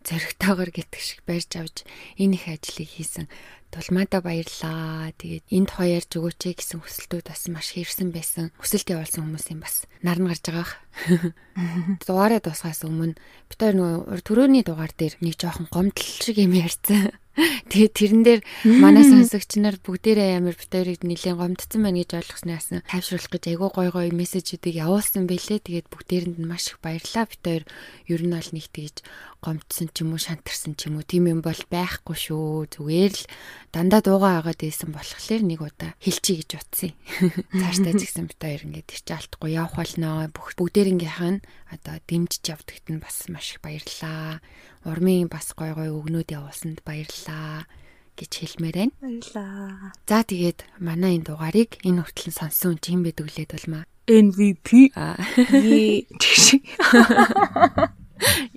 [0.09, 1.84] зоригтойгоор гэдэг шиг барьж авч
[2.16, 3.28] энэ их ажлыг хийсэн
[3.75, 5.11] Тулмаада баярлаа.
[5.18, 8.55] Тэгээд энд хоёр өгөөч гэсэн хүсэлтүүд бас маш хэрсэн байсан.
[8.62, 10.79] Хүсэлт явуулсан хүмүүсийн бас нар нь гарч байгаах.
[12.07, 13.18] Дугаараа дуусгаас өмнө
[13.51, 17.18] бид хоёр нөгөө түрөөний дугаар дээр нэг жоохон гомдол шиг юм ярьсан.
[17.70, 18.41] Тэгээд тэрэн дээр
[18.79, 23.89] манай сонсогч нар бүгдээрээ амар битэрийг нэлээд гомдсон байна гэж ойлгоснаас тайвшруулах гэж айгүй гой
[23.91, 25.66] гой мессежүүдийг явуулсан бэлээ.
[25.66, 27.27] Тэгээд бүгдээрэнд нь маш их баярлалаа.
[27.27, 27.66] Битэр
[28.07, 29.03] ер нь бол нэг тэгж
[29.43, 32.70] гомдсон ч юм уу шантарсан ч юм уу тийм юм бол байхгүй шүү.
[32.70, 33.27] Зүгээр л
[33.75, 36.93] дандаа дуугаа агаад ийсэн болохоор нэг удаа хэлчихье гэж утсан.
[37.59, 40.31] Цааштай ч гэсэн битэр ингээд тэр чи алдахгүй явах болно.
[40.31, 41.43] Бүгдээрнгийнх нь
[41.75, 44.39] одоо дэмжиж явдагт нь бас маш их баярлалаа
[44.87, 47.66] урмын бас гой гой өгнүүд явуулсанд баярлалаа
[48.14, 48.95] гэж хэлмээр байна.
[49.03, 49.91] Баярлалаа.
[50.07, 53.85] За тэгээд манай энэ дугаарыг энэ хүртэл сонссон хүн юм байдаг лээд болмаа.
[54.07, 54.95] MVP.
[54.95, 56.07] Ээ.
[56.07, 56.14] Ээ.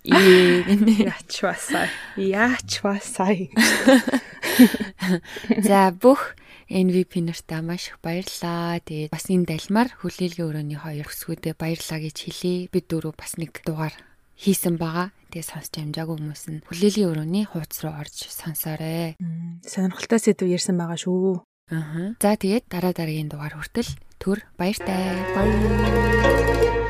[0.04, 1.88] Ячвасаа.
[2.16, 3.36] Ячвасаа.
[5.68, 6.36] За бүх
[6.68, 8.80] MVP нартаа маш их баярлалаа.
[8.84, 12.68] Тэгээд бас энэ далмаар хүлээлгийн өрөөний хоёр өсгүүдээ баярлалаа гэж хэлье.
[12.68, 13.96] Бид дөрөв бас нэг дугаар
[14.36, 15.16] хийсэн байгаа.
[15.32, 19.16] Тэгээ сонсч амжаагүй хүмүүс нь хүлээлийн өрөөний хууц руу орж сонсоорой.
[19.64, 21.44] Сонирхолтой сэдв ярьсан байгаа шүү.
[21.72, 22.16] Аа.
[22.20, 25.16] За тэгээд дараа дараагийн дугаар хүртэл төр баяртай.
[25.36, 26.87] Баяр.